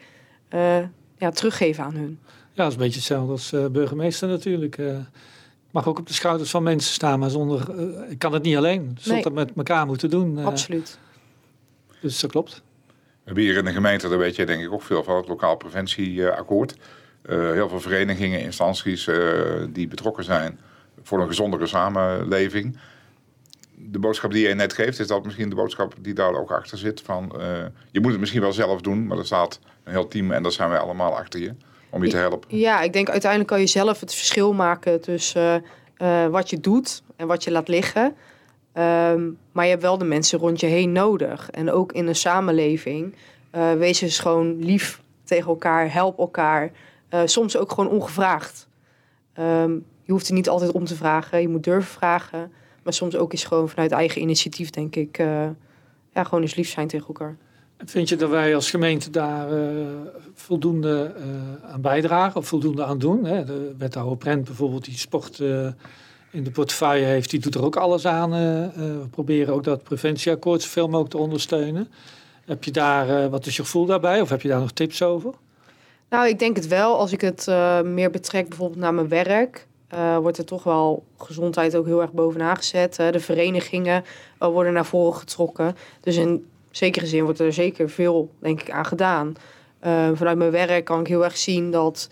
[0.54, 0.78] uh,
[1.24, 2.18] ja, teruggeven aan hun.
[2.26, 4.78] Ja, dat is een beetje hetzelfde als uh, burgemeester natuurlijk.
[4.78, 4.96] Uh,
[5.70, 7.80] mag ook op de schouders van mensen staan, maar zonder.
[8.10, 8.92] ik kan het niet alleen.
[8.94, 10.44] Je zult het met elkaar moeten doen.
[10.44, 10.98] Absoluut.
[12.00, 12.62] Dus dat klopt.
[12.86, 12.92] We
[13.24, 15.56] hebben hier in de gemeente, daar weet je denk ik ook veel van, het lokaal
[15.56, 16.76] preventieakkoord.
[17.28, 19.08] heel veel verenigingen, instanties
[19.72, 20.58] die betrokken zijn
[21.02, 22.78] voor een gezondere samenleving
[23.90, 26.78] de boodschap die je net geeft, is dat misschien de boodschap die daar ook achter
[26.78, 27.00] zit.
[27.00, 27.42] Van, uh,
[27.90, 30.52] je moet het misschien wel zelf doen, maar er staat een heel team en daar
[30.52, 31.54] zijn wij allemaal achter je
[31.90, 32.58] om je te helpen.
[32.58, 35.64] Ja, ik denk uiteindelijk kan je zelf het verschil maken tussen
[35.98, 38.04] uh, wat je doet en wat je laat liggen.
[38.04, 41.50] Um, maar je hebt wel de mensen rond je heen nodig.
[41.50, 43.14] En ook in een samenleving.
[43.78, 46.70] Wees eens gewoon lief tegen elkaar, help elkaar.
[47.24, 48.68] soms ook gewoon ongevraagd.
[49.40, 52.52] Um, je hoeft er niet altijd om te vragen, je moet durven vragen.
[52.84, 55.26] Maar soms ook is gewoon vanuit eigen initiatief, denk ik, uh,
[56.12, 57.36] ja, gewoon eens lief zijn tegen elkaar.
[57.84, 59.86] Vind je dat wij als gemeente daar uh,
[60.34, 63.24] voldoende uh, aan bijdragen of voldoende aan doen?
[63.24, 63.44] Hè?
[63.44, 65.38] De wethouder Prent bijvoorbeeld, die sport
[66.30, 68.30] in de portefeuille heeft, die doet er ook alles aan.
[68.30, 71.88] we proberen ook dat preventieakkoord zoveel mogelijk te ondersteunen.
[72.44, 75.34] Heb je daar, wat is je gevoel daarbij of heb je daar nog tips over?
[76.10, 76.98] Nou, ik denk het wel.
[76.98, 77.46] Als ik het
[77.84, 82.12] meer betrek bijvoorbeeld naar mijn werk uh, wordt er toch wel gezondheid ook heel erg
[82.12, 82.96] bovenaan gezet.
[82.96, 84.04] de verenigingen
[84.42, 85.76] uh, worden naar voren getrokken.
[86.00, 89.34] Dus in zekere zin wordt er zeker veel, denk ik, aan gedaan.
[89.86, 92.08] Uh, vanuit mijn werk kan ik heel erg zien dat,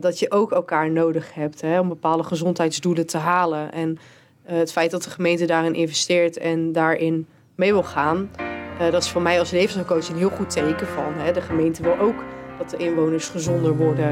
[0.00, 3.72] dat je ook elkaar nodig hebt hè, om bepaalde gezondheidsdoelen te halen.
[3.72, 3.98] En
[4.42, 8.30] het feit dat de gemeente daarin investeert en daarin mee wil gaan,
[8.78, 11.12] dat is voor mij als levenscoach een heel goed teken van.
[11.14, 11.32] Hè.
[11.32, 12.24] De gemeente wil ook
[12.58, 14.08] dat de inwoners gezonder worden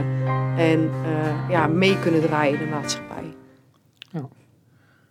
[0.57, 3.35] en uh, ja, mee kunnen draaien in de maatschappij.
[4.11, 4.29] Ja.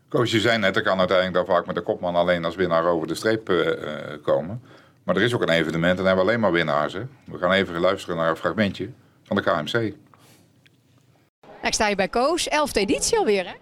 [0.09, 2.85] Koos, je zei net, ik kan uiteindelijk daar vaak met de kopman alleen als winnaar
[2.85, 3.67] over de streep uh,
[4.23, 4.61] komen.
[5.03, 6.93] Maar er is ook een evenement en dan hebben we alleen maar winnaars.
[6.93, 7.01] Hè?
[7.25, 8.89] We gaan even luisteren naar een fragmentje
[9.23, 9.93] van de KMC.
[11.63, 13.53] Ik sta hier bij Koos, elfde editie alweer hè?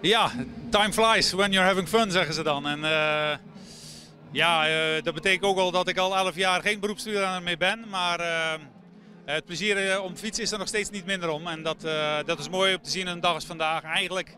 [0.00, 0.30] Ja,
[0.70, 2.66] time flies when you're having fun, zeggen ze dan.
[2.66, 3.30] En uh,
[4.30, 7.84] ja, uh, dat betekent ook al dat ik al elf jaar geen beroepsstuurder meer ben.
[7.90, 8.60] Maar uh, eh,
[9.34, 11.46] het plezier eh, om fietsen is er nog steeds niet minder om.
[11.46, 13.82] En dat, uh, dat is mooi om te zien een dag als vandaag.
[13.82, 14.36] Eigenlijk,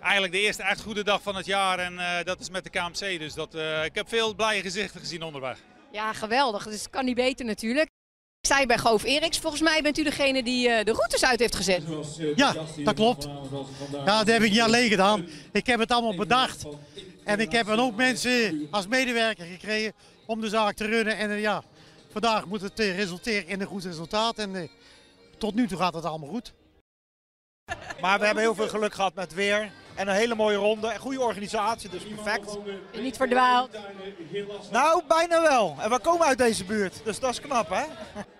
[0.00, 1.78] eigenlijk de eerste echt goede dag van het jaar.
[1.78, 3.18] En uh, dat is met de KMC.
[3.18, 3.54] Dus dat,
[3.84, 5.58] ik heb veel blije gezichten gezien onderweg.
[5.92, 6.64] Ja, geweldig.
[6.64, 7.86] Dus het kan niet beter natuurlijk.
[8.40, 9.38] Ik sta hier bij Goof Eriks.
[9.38, 11.82] Volgens mij bent u degene die de routes uit heeft gezet.
[12.36, 13.28] Ja, dat klopt.
[13.92, 15.28] Ja, dat heb ik niet alleen gedaan.
[15.52, 16.64] Ik heb het allemaal bedacht.
[17.24, 19.92] En ik heb ook mensen als medewerker gekregen
[20.26, 21.16] om de zaak te runnen.
[21.16, 21.62] En ja,
[22.12, 24.38] vandaag moet het eh, resulteren in een goed resultaat.
[24.38, 24.68] En eh,
[25.38, 26.52] tot nu toe gaat het allemaal goed.
[28.00, 29.70] Maar we hebben heel veel geluk gehad met weer.
[29.94, 30.88] En een hele mooie ronde.
[30.88, 32.58] En goede organisatie, dus perfect.
[32.92, 33.70] En niet verdwaald?
[34.70, 35.76] Nou, bijna wel.
[35.80, 37.84] En we komen uit deze buurt, dus dat is knap, hè?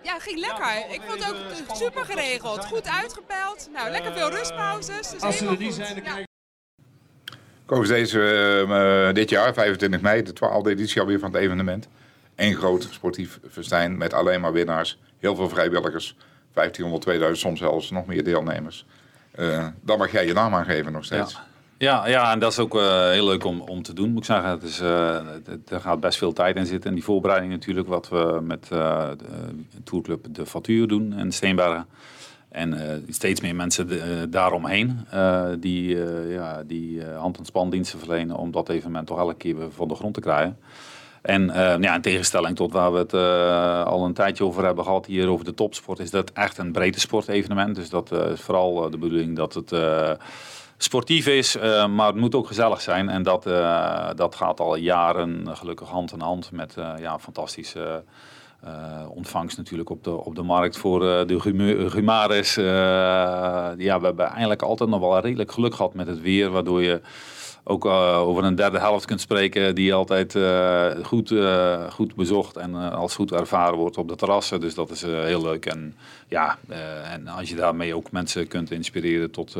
[0.01, 0.93] Ja, het ging lekker.
[0.93, 2.65] Ik vond het ook super geregeld.
[2.65, 3.69] Goed uitgepeld.
[3.73, 5.09] Nou, lekker veel rustpauzes.
[5.09, 6.25] Dus Als ze er niet zijn, dan krijg
[7.65, 8.19] Koos deze,
[8.67, 11.87] uh, dit jaar, 25 mei, de 12e editie alweer van het evenement
[12.35, 14.99] één groot sportief festijn met alleen maar winnaars.
[15.19, 16.15] Heel veel vrijwilligers.
[16.53, 18.85] 1500, 2000, soms zelfs nog meer deelnemers.
[19.39, 21.33] Uh, dan mag jij je naam aangeven nog steeds.
[21.77, 22.07] Ja.
[22.07, 24.49] Ja, en dat is ook uh, heel leuk om, om te doen, moet ik zeggen.
[24.49, 25.15] Het is, uh,
[25.67, 26.89] er gaat best veel tijd in zitten.
[26.89, 31.85] En die voorbereiding natuurlijk, wat we met uh, de tourclub De Fatuur doen in Steenbergen.
[32.49, 35.05] En steeds meer mensen daaromheen
[35.59, 35.97] die,
[36.29, 40.13] ja, die hand- en spandiensten verlenen om dat evenement toch elke keer van de grond
[40.13, 40.57] te krijgen.
[41.23, 44.83] En uh, ja, in tegenstelling tot waar we het uh, al een tijdje over hebben
[44.83, 47.75] gehad hier over de topsport, is dat echt een breedte sportevenement.
[47.75, 49.75] Dus dat uh, is vooral de bedoeling dat het
[50.77, 51.57] sportief is,
[51.89, 53.09] maar het moet ook gezellig zijn.
[53.09, 53.43] En dat,
[54.15, 58.03] dat gaat al jaren gelukkig hand in hand met ja, fantastische
[59.07, 61.39] ontvangst natuurlijk op de, op de markt voor de
[61.89, 62.55] Gumaris.
[62.55, 67.01] ja, we hebben eigenlijk altijd nog wel redelijk geluk gehad met het weer, waardoor je
[67.63, 72.57] ook uh, over een derde helft kunt spreken die altijd uh, goed, uh, goed bezocht
[72.57, 74.59] en als goed ervaren wordt op de terrassen.
[74.59, 75.65] Dus dat is heel leuk.
[75.65, 75.95] En,
[76.27, 76.57] ja,
[77.11, 79.51] en als je daarmee ook mensen kunt inspireren tot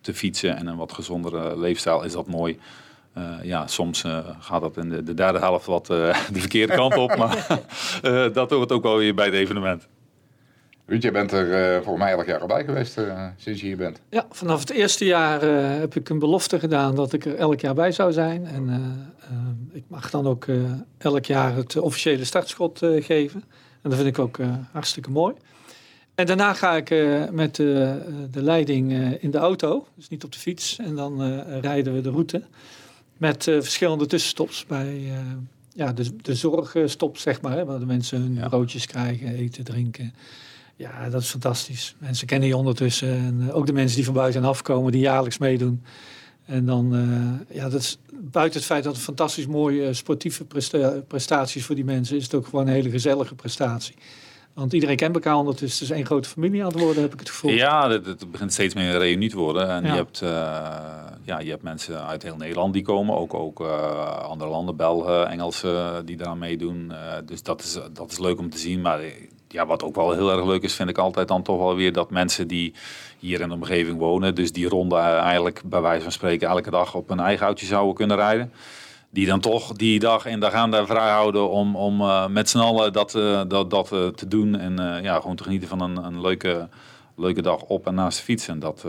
[0.00, 2.58] te fietsen en een wat gezondere leefstijl, is dat mooi.
[3.42, 4.04] ja, soms
[4.38, 7.60] gaat dat in de, de, derde helft wat de verkeerde kant op, maar
[8.32, 9.86] dat hoort ook wel weer bij het evenement.
[10.90, 13.66] Ruud, jij bent er uh, voor mij elk jaar al bij geweest uh, sinds je
[13.66, 14.00] hier bent.
[14.08, 17.60] Ja, vanaf het eerste jaar uh, heb ik een belofte gedaan dat ik er elk
[17.60, 18.46] jaar bij zou zijn.
[18.46, 18.68] En
[19.72, 20.46] ik mag dan ook
[20.98, 23.44] elk jaar het officiële startschot geven.
[23.82, 24.38] En dat vind ik ook
[24.72, 25.34] hartstikke mooi.
[26.14, 26.90] En daarna ga ik
[27.32, 30.78] met de leiding in de auto, dus niet op de fiets.
[30.78, 32.42] En dan rijden we de route.
[33.20, 35.18] Met eh, verschillende tussenstops bij eh,
[35.72, 37.56] ja, de, de zorgstops, zeg maar.
[37.56, 40.14] Hè, waar de mensen hun broodjes krijgen, eten, drinken.
[40.80, 41.94] Ja, dat is fantastisch.
[41.98, 43.08] Mensen kennen je ondertussen.
[43.08, 45.84] En eh, ook de mensen die van buitenaf komen, die jaarlijks meedoen.
[46.46, 50.44] En dan, eh, ja, dat is buiten het feit dat het fantastisch mooie eh, sportieve
[50.44, 53.94] presta prestaties voor die mensen is, het ook gewoon een hele gezellige prestatie.
[54.54, 55.80] Want iedereen kent elkaar ondertussen.
[55.80, 57.50] Het is één grote familie aan het worden, heb ik het gevoel.
[57.50, 59.68] Ja, het, het begint steeds meer een reunie te worden.
[59.68, 59.90] En Ja.
[59.90, 60.18] je, hebt,
[61.24, 63.16] ja, je hebt mensen uit heel Nederland die komen.
[63.16, 63.60] Ook, ook
[64.22, 66.92] andere landen, Belgen, Engelsen, die daar meedoen.
[67.24, 68.80] Dus dat is, dat is leuk om te zien.
[68.80, 69.00] Maar
[69.52, 71.92] ja, wat ook wel heel erg leuk is, vind ik altijd dan toch wel weer
[71.92, 72.74] dat mensen die
[73.18, 76.94] hier in de omgeving wonen, dus die ronde eigenlijk bij wijze van spreken elke dag
[76.94, 78.52] op een eigen autootje zouden kunnen rijden.
[79.10, 82.48] Die dan toch die dag in dag aan daar vrij houden om, om eh, met
[82.48, 84.58] z'n allen dat, eh, dat, dat eh, te doen.
[84.58, 86.68] En ja, gewoon te genieten van een, een leuke,
[87.16, 88.48] leuke dag op en naast de fiets.
[88.48, 88.84] En dat,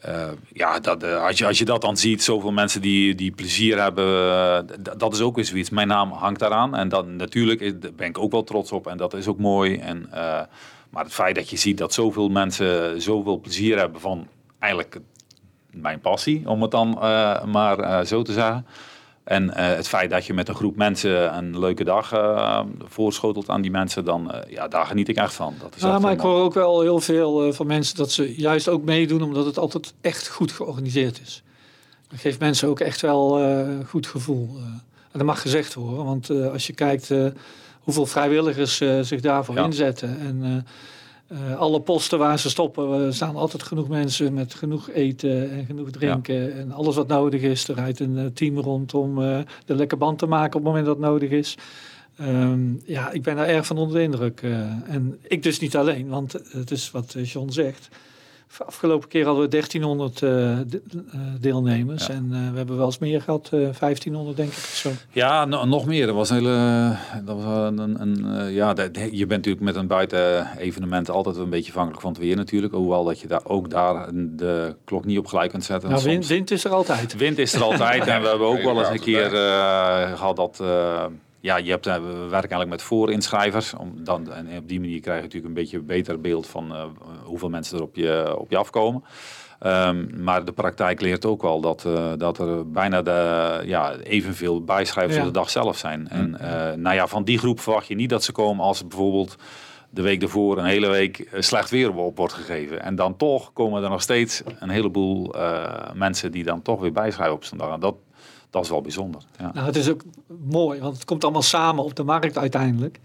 [0.00, 3.30] eh, ja, dat, eh, als, je, als je dat dan ziet, zoveel mensen die, die
[3.30, 5.70] plezier hebben, eh, dat is ook weer zoiets.
[5.70, 6.76] Mijn naam hangt daaraan.
[6.76, 8.86] En dan natuurlijk daar ben ik ook wel trots op.
[8.86, 9.76] En dat is ook mooi.
[9.76, 10.08] En,
[10.90, 14.26] maar het feit dat je ziet dat zoveel mensen zoveel plezier hebben van
[14.58, 15.00] eigenlijk
[15.70, 16.88] mijn passie, om het dan
[17.50, 18.66] maar zo te zeggen.
[19.28, 23.48] En eh, het feit dat je met een groep mensen een leuke dag eh, voorschotelt
[23.48, 25.54] aan die mensen, dan eh, ja, daar geniet ik echt van.
[25.60, 28.34] Dat is Ja, echt maar ik hoor ook wel heel veel van mensen dat ze
[28.36, 31.42] juist ook meedoen omdat het altijd echt goed georganiseerd is.
[32.08, 34.48] Dat geeft mensen ook echt wel een goed gevoel.
[35.12, 37.10] en dat mag gezegd worden, want als je kijkt
[37.80, 39.64] hoeveel vrijwilligers zich daarvoor Ja.
[39.64, 40.66] inzetten en
[41.28, 45.64] eh, alle posten waar ze stoppen, er staan altijd genoeg mensen met genoeg eten en
[45.64, 47.68] genoeg drinken en alles wat nodig is.
[47.68, 49.14] Er rijdt een eh, team rond om
[49.64, 51.56] de lekker band te maken op het moment dat het nodig is.
[52.16, 54.40] Ehm, ja, ik ben daar erg van onder de indruk.
[54.84, 57.88] en ik dus niet alleen, want het is wat John zegt.
[58.66, 60.20] Afgelopen keer hadden we 1300 eh,
[60.66, 60.82] de-
[61.12, 62.08] eh, deelnemers.
[62.08, 64.56] En eh, we hebben wel eens meer gehad, eh 1500 denk ik.
[64.56, 64.90] of Zo.
[65.12, 66.06] Ja, no- nog meer.
[66.06, 66.96] Dat was een hele.
[67.24, 71.36] Dat was een, een, een, eh, ja, dat- je bent natuurlijk met een buiten-evenement altijd
[71.36, 72.72] een beetje afhankelijk van het weer natuurlijk.
[72.74, 75.88] Hoewel dat je daar ook daar de klok niet op gelijk kunt zetten.
[75.88, 77.16] Nou, Soms- wind, wind is er altijd.
[77.16, 78.06] Wind is er altijd.
[78.06, 80.62] en we hebben ook wel eens een keer eh, gehad dat.
[81.40, 83.74] Ja, je hebt, eh, we werken eigenlijk met voorinschrijvers.
[83.74, 86.74] Om dan, en op die manier krijg je natuurlijk een beetje een beter beeld van
[86.74, 86.84] eh,
[87.24, 89.04] hoeveel mensen er op je, op je afkomen.
[89.58, 94.64] Ehm, maar de praktijk leert ook wel dat, eh, dat er bijna de, ja, evenveel
[94.64, 95.20] bijschrijvers Ja.
[95.20, 96.08] op de dag zelf zijn.
[96.08, 96.30] En
[96.80, 99.36] nou ja, van die groep verwacht je niet dat ze komen als bijvoorbeeld
[99.90, 102.82] de week ervoor een hele week slecht weer op wordt gegeven.
[102.82, 105.34] En dan toch komen er nog steeds een heleboel
[105.94, 107.72] mensen die dan toch weer bijschrijven op zo'n dag.
[107.72, 107.94] En dat,
[108.50, 109.22] dat is wel bijzonder.
[109.38, 109.50] Ja.
[109.54, 110.02] Nou, het is ook
[110.44, 113.00] mooi, want het komt allemaal samen op de markt uiteindelijk.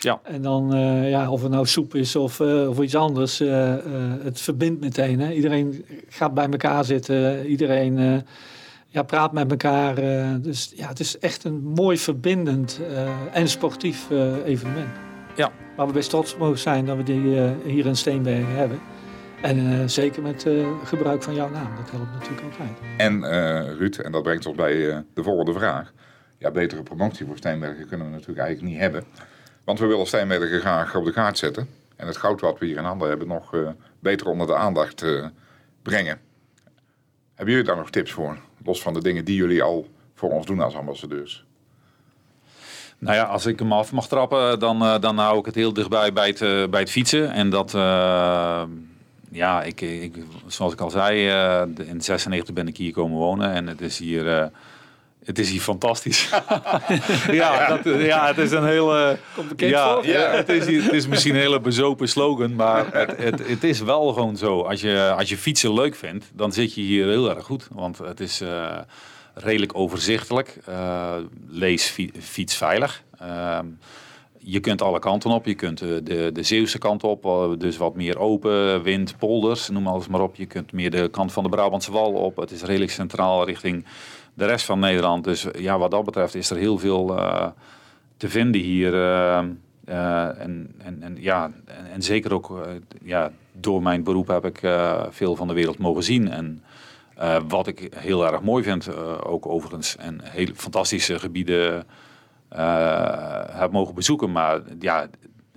[0.00, 0.20] Ja.
[0.22, 3.74] En dan, eh, ja, of het nou soep is of, eh, of iets anders, eh,
[4.22, 5.20] het verbindt meteen.
[5.20, 5.32] Hè?
[5.32, 8.24] Iedereen gaat bij elkaar zitten, iedereen
[8.88, 9.94] ja, praat met elkaar.
[10.42, 12.80] dus ja, het is echt een mooi verbindend
[13.32, 14.10] en sportief
[14.44, 14.88] evenement.
[15.36, 15.52] Ja.
[15.76, 17.20] Waar we best trots mogen zijn dat we die
[17.64, 18.80] hier in Steenbergen hebben.
[19.42, 22.78] En eh, zeker met eh, gebruik van jouw naam, dat helpt natuurlijk altijd.
[22.96, 25.92] En eh, Ruud, en dat brengt ons bij eh, de volgende vraag.
[26.38, 29.04] Ja, betere promotie voor Steenbergen kunnen we natuurlijk eigenlijk niet hebben.
[29.64, 31.68] Want we willen Steenbergen graag op de kaart zetten.
[31.96, 33.68] En het goud wat we hier in handen hebben nog eh,
[34.00, 35.26] beter onder de aandacht eh,
[35.82, 36.20] brengen.
[37.34, 38.38] Hebben jullie daar nog tips voor?
[38.64, 41.44] Los van de dingen die jullie al voor ons doen als ambassadeurs.
[42.98, 45.72] Nou ja, als ik hem af mag trappen, dan, eh, dan hou ik het heel
[45.72, 47.30] dichtbij bij het, bij het fietsen.
[47.32, 47.70] En dat,
[49.36, 50.14] ja, ik, ik,
[50.46, 53.52] zoals ik al zei, eh, de- in 96 ben ik hier komen wonen.
[53.52, 54.46] En het is hier, eh,
[55.24, 56.28] het is hier fantastisch.
[57.30, 59.18] ja, dat, ja, het is een hele...
[59.34, 60.06] Komt ja, voor?
[60.06, 63.64] ja, het, is, hier- het is misschien een hele bezopen slogan, maar het, het, het
[63.64, 64.60] is wel gewoon zo.
[64.60, 67.68] Als je, als je fietsen leuk vindt, dan zit je hier heel erg goed.
[67.72, 68.78] Want het is eh,
[69.34, 70.58] redelijk overzichtelijk.
[70.66, 71.14] Eh,
[71.48, 73.02] lees fi- fiets veilig.
[74.48, 75.46] Je kunt alle kanten op.
[75.46, 79.68] Je kunt eh, de, de Zeeuwse kant op, eh, dus wat meer open, wind, polders,
[79.68, 80.36] noem alles maar op.
[80.36, 82.36] Je kunt meer de kant van de Brabantse Wal op.
[82.36, 83.84] Het is redelijk centraal richting
[84.34, 85.24] de rest van Nederland.
[85.24, 87.46] Dus ja, wat dat betreft is er heel veel eh,
[88.16, 88.94] te vinden hier.
[88.94, 92.68] en, en, en, ja, en, en zeker ook
[93.02, 94.60] ja, door mijn beroep heb ik
[95.10, 96.28] veel van de wereld mogen zien.
[96.30, 96.62] En
[97.48, 101.84] wat ik heel erg mooi vind, ook overigens, en hele fantastische gebieden
[103.52, 104.32] heb mogen bezoeken.
[104.32, 105.06] Maar ja,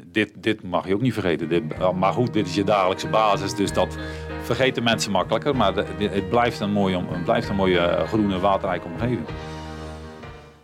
[0.05, 1.49] dit, dit mag je ook niet vergeten.
[1.49, 3.97] Dit, maar goed, dit is je dagelijkse basis, dus dat
[4.41, 5.55] vergeten mensen makkelijker.
[5.55, 9.25] Maar het blijft een mooie, om- het blijft een mooie eh, groene, waterrijke omgeving.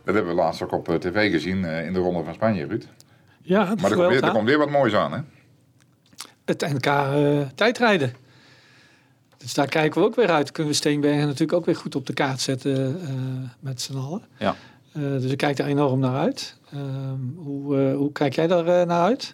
[0.03, 2.65] Dat hebben we laatst ook op eh, tv gezien eh, in de Ronde van Spanje,
[2.65, 2.83] Ruud.
[3.41, 5.19] Ja, het Maar er komt, weer, er komt weer wat moois aan, hè?
[6.45, 8.13] het NK eh, tijdrijden.
[9.38, 10.51] Dus daar kijken we ook weer uit.
[10.51, 13.09] Kunnen we Steenbergen natuurlijk ook weer goed op de kaart zetten uh,
[13.59, 14.21] met z'n allen.
[14.38, 14.55] Ja.
[14.98, 16.58] Uh, dus ik kijk daar enorm naar uit.
[16.74, 16.80] Uh,
[17.36, 19.34] hoe, hoe kijk jij daar naar uit?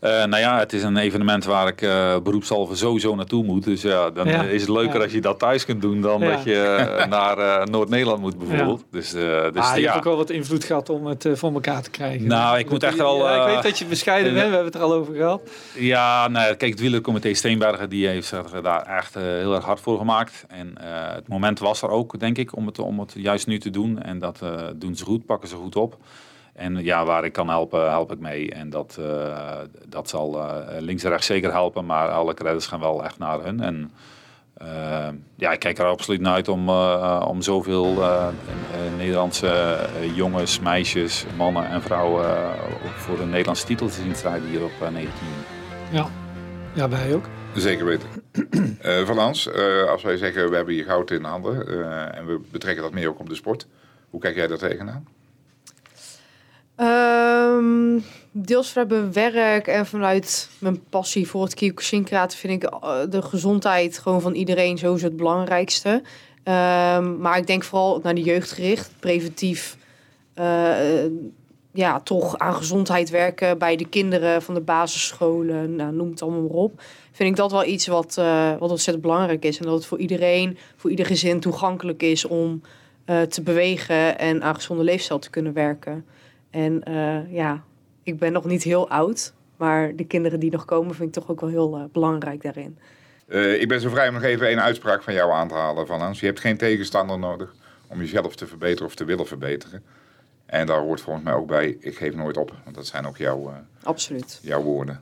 [0.00, 3.64] Uh, nou ja, het is een evenement waar ik uh, beroepshalve sowieso naartoe moet.
[3.64, 4.42] Dus ja, dan ja.
[4.42, 5.02] is het leuker ja.
[5.02, 8.84] als je dat thuis kunt doen dan dat je uh, naar Noord-Nederland moet bijvoorbeeld.
[8.90, 11.90] Dus, dus ah, je hebt ook wel wat invloed gehad om het voor elkaar te
[11.90, 12.26] krijgen.
[12.26, 13.34] Nou, ik moet echt wel...
[13.40, 15.40] ik weet dat je bescheiden bent, we hebben het er al over gehad.
[15.74, 18.32] Ja, nou, kijk, het wielercomité Steenbergen die heeft
[18.62, 20.44] daar echt heel erg hard voor gemaakt.
[20.48, 20.74] En
[21.14, 24.02] het moment was er ook, denk ik, om het, om het juist nu te doen.
[24.02, 24.38] En dat
[24.76, 25.98] doen ze goed, pakken ze goed op.
[26.56, 28.50] En ja, waar ik kan helpen, help ik mee.
[28.50, 32.80] En dat, uh, dat zal uh, links en rechts zeker helpen, maar alle credits gaan
[32.80, 33.60] wel echt naar hun.
[33.60, 33.90] En
[34.62, 36.68] uh, ja, ik kijk er absoluut naar uit om,
[37.28, 38.02] om zoveel
[38.96, 39.78] Nederlandse
[40.14, 42.54] jongens, meisjes, mannen en vrouwen
[42.96, 45.10] voor een Nederlandse titel te zien strijden hier op 19
[45.90, 46.06] Ja,
[46.74, 47.24] ja wij ook.
[47.54, 48.08] Zeker weten.
[49.06, 49.50] Van Hans,
[49.88, 51.66] als wij zeggen we hebben hier goud in handen
[52.14, 53.66] en we betrekken dat meer ook op de sport.
[54.10, 55.15] Hoe kijk jij daar tegenaan?
[56.80, 62.70] Um, deels vanuit mijn werk en vanuit mijn passie voor het Kyokushinkraten vind ik
[63.10, 65.88] de gezondheid gewoon van iedereen sowieso het belangrijkste.
[65.88, 69.76] Um, maar ik denk vooral naar de jeugd gericht, preventief.
[70.38, 71.04] Uh,
[71.72, 76.40] ja, toch aan gezondheid werken bij de kinderen van de basisscholen, nou, noem het allemaal
[76.40, 76.82] maar op.
[77.12, 79.58] Vind ik dat wel iets wat, uh, wat ontzettend belangrijk is.
[79.58, 82.62] En dat het voor iedereen, voor ieder gezin toegankelijk is om
[83.28, 86.04] te bewegen en aan gezonde leefstijl te kunnen werken.
[86.56, 87.62] En uh, ja,
[88.02, 91.30] ik ben nog niet heel oud, maar de kinderen die nog komen vind ik toch
[91.30, 92.78] ook wel heel uh, belangrijk daarin.
[93.28, 95.86] Uh, ik ben zo vrij om nog even een uitspraak van jou aan te halen,
[95.86, 96.20] Van Hans.
[96.20, 97.54] Je hebt geen tegenstander nodig
[97.86, 99.84] om jezelf te verbeteren of te willen verbeteren.
[100.46, 102.52] En daar hoort volgens mij ook bij, ik geef nooit op.
[102.64, 103.52] Want dat zijn ook jouw,
[103.82, 104.38] Absoluut.
[104.42, 105.00] jouw woorden.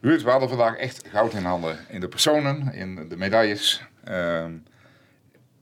[0.00, 3.84] Ruud, we hadden vandaag echt goud in handen in de personen, in de medailles.
[4.04, 4.52] Ehm,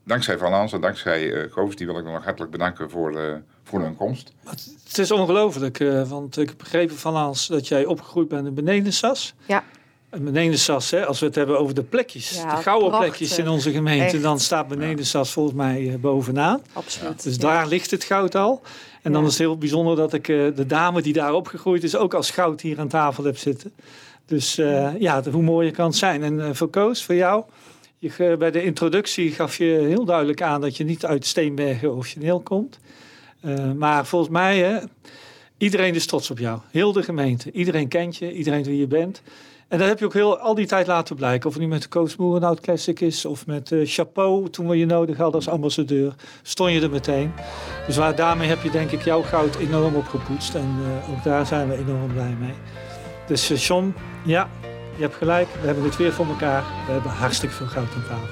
[0.03, 3.33] dankzij Van Hans en dankzij uh, Goos, die wil ik nog hartelijk bedanken voor, uh,
[3.63, 4.31] voor hun komst.
[4.83, 8.53] Het is ongelooflijk, uh, want ik heb begrepen van Hans dat jij opgegroeid bent in
[8.53, 9.33] Benedensas.
[9.45, 9.63] Ja.
[10.09, 13.09] En Benedensas, hè, als we het hebben over de plekjes, ja, de gouden prachtig.
[13.09, 14.21] plekjes in onze gemeente, Echt.
[14.21, 16.61] dan staat Benedensas volgens mij bovenaan.
[16.73, 17.23] Absoluut.
[17.23, 17.41] Dus ja.
[17.41, 18.61] daar ligt het goud al.
[19.01, 22.13] En dan is het heel bijzonder dat ik de dame die daar opgegroeid is ook
[22.13, 23.73] als goud hier aan tafel heb zitten.
[24.25, 24.55] Dus
[24.99, 26.23] ja, hoe mooier kan het zijn.
[26.23, 27.43] En voor Koos, voor jou...
[28.11, 32.39] Je, bij de introductie gaf je heel duidelijk aan dat je niet uit Steenbergen origineel
[32.39, 32.79] komt.
[33.45, 34.79] Uh, maar volgens mij, hè,
[35.57, 36.59] iedereen is trots op jou.
[36.71, 37.51] Heel de gemeente.
[37.51, 39.21] Iedereen kent je, iedereen wie je bent.
[39.67, 41.47] En dat heb je ook heel, al die tijd laten blijken.
[41.47, 44.77] Of het nu met de Coach Moerenhout Classic is of met uh, Chapeau, toen we
[44.77, 47.31] je nodig hadden als ambassadeur, stond je er meteen.
[47.87, 50.55] Dus waar, daarmee heb je denk ik jouw goud enorm opgepoetst.
[50.55, 52.53] En uh, ook daar zijn we enorm blij mee.
[53.27, 53.93] Dus John,
[54.25, 54.49] ja,
[54.95, 55.47] je hebt gelijk.
[55.61, 56.63] We hebben het weer voor elkaar.
[56.85, 58.27] We hebben hartstikke veel goud aan tafel.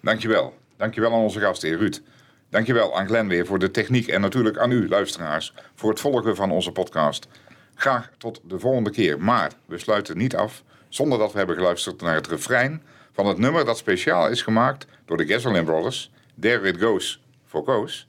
[0.00, 0.54] Dankjewel.
[0.76, 2.02] Dankjewel aan onze gast, heer Ruud.
[2.50, 6.36] Dankjewel aan Glenn weer voor de techniek en natuurlijk aan u, luisteraars, voor het volgen
[6.36, 7.28] van onze podcast.
[7.74, 12.00] Graag tot de volgende keer, maar we sluiten niet af zonder dat we hebben geluisterd
[12.00, 12.82] naar het refrein
[13.12, 17.62] van het nummer dat speciaal is gemaakt door de Gasoline Brothers, There It Goes for
[17.62, 18.08] Koos.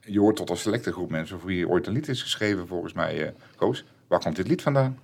[0.00, 2.92] Je hoort tot een selecte groep mensen voor wie ooit een lied is geschreven, volgens
[2.92, 3.84] mij, uh, Koos.
[4.06, 4.98] Waar komt dit lied vandaan?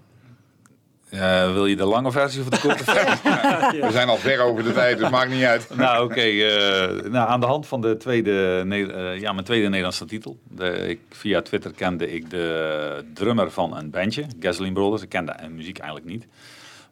[1.15, 3.31] Uh, wil je de lange versie of de korte versie?
[3.87, 5.69] We zijn al ver over de tijd, dus maakt niet uit.
[5.75, 6.13] nou, oké.
[6.13, 10.39] Okay, uh, nou, aan de hand van de tweede, uh, ja, mijn tweede Nederlandse titel.
[10.49, 15.03] De, ik, via Twitter kende ik de drummer van een bandje, Gasoline Brothers.
[15.03, 16.27] Ik kende de muziek eigenlijk niet.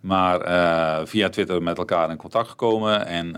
[0.01, 3.07] Maar via Twitter met elkaar in contact gekomen.
[3.07, 3.37] En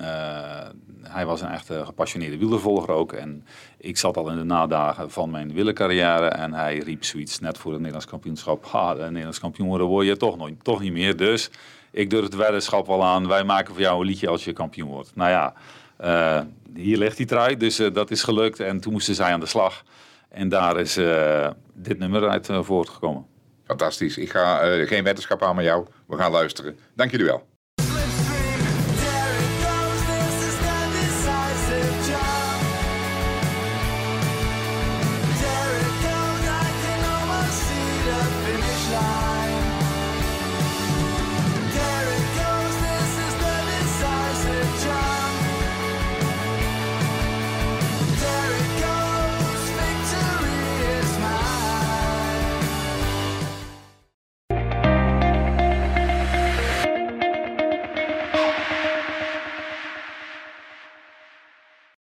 [1.13, 3.13] hij was een echte gepassioneerde wielervolger ook.
[3.13, 3.47] En
[3.79, 6.27] ik zat al in de nadagen van mijn wielercarrière.
[6.27, 8.67] En hij riep zoiets net voor het Nederlands kampioenschap.
[8.67, 11.17] Ha, de Nederlands kampioen worden word je toch, nooit, toch niet meer.
[11.17, 11.51] Dus
[11.91, 13.29] ik durf het weddenschap wel aan.
[13.29, 15.11] Wij maken voor jou een liedje als je kampioen wordt.
[15.15, 15.55] Nou ja,
[16.01, 16.41] uh,
[16.75, 17.57] hier ligt die trui.
[17.57, 18.61] Dus dat is gelukt.
[18.61, 19.83] En toen moesten zij aan de slag.
[20.29, 20.95] En daar is
[21.75, 23.27] dit nummer uit voortgekomen.
[23.73, 24.19] Fantastisch.
[24.19, 24.57] Ik ga
[24.87, 25.87] geen wetenschap aan met jou.
[26.07, 26.79] We gaan luisteren.
[26.95, 27.52] Dank jullie wel.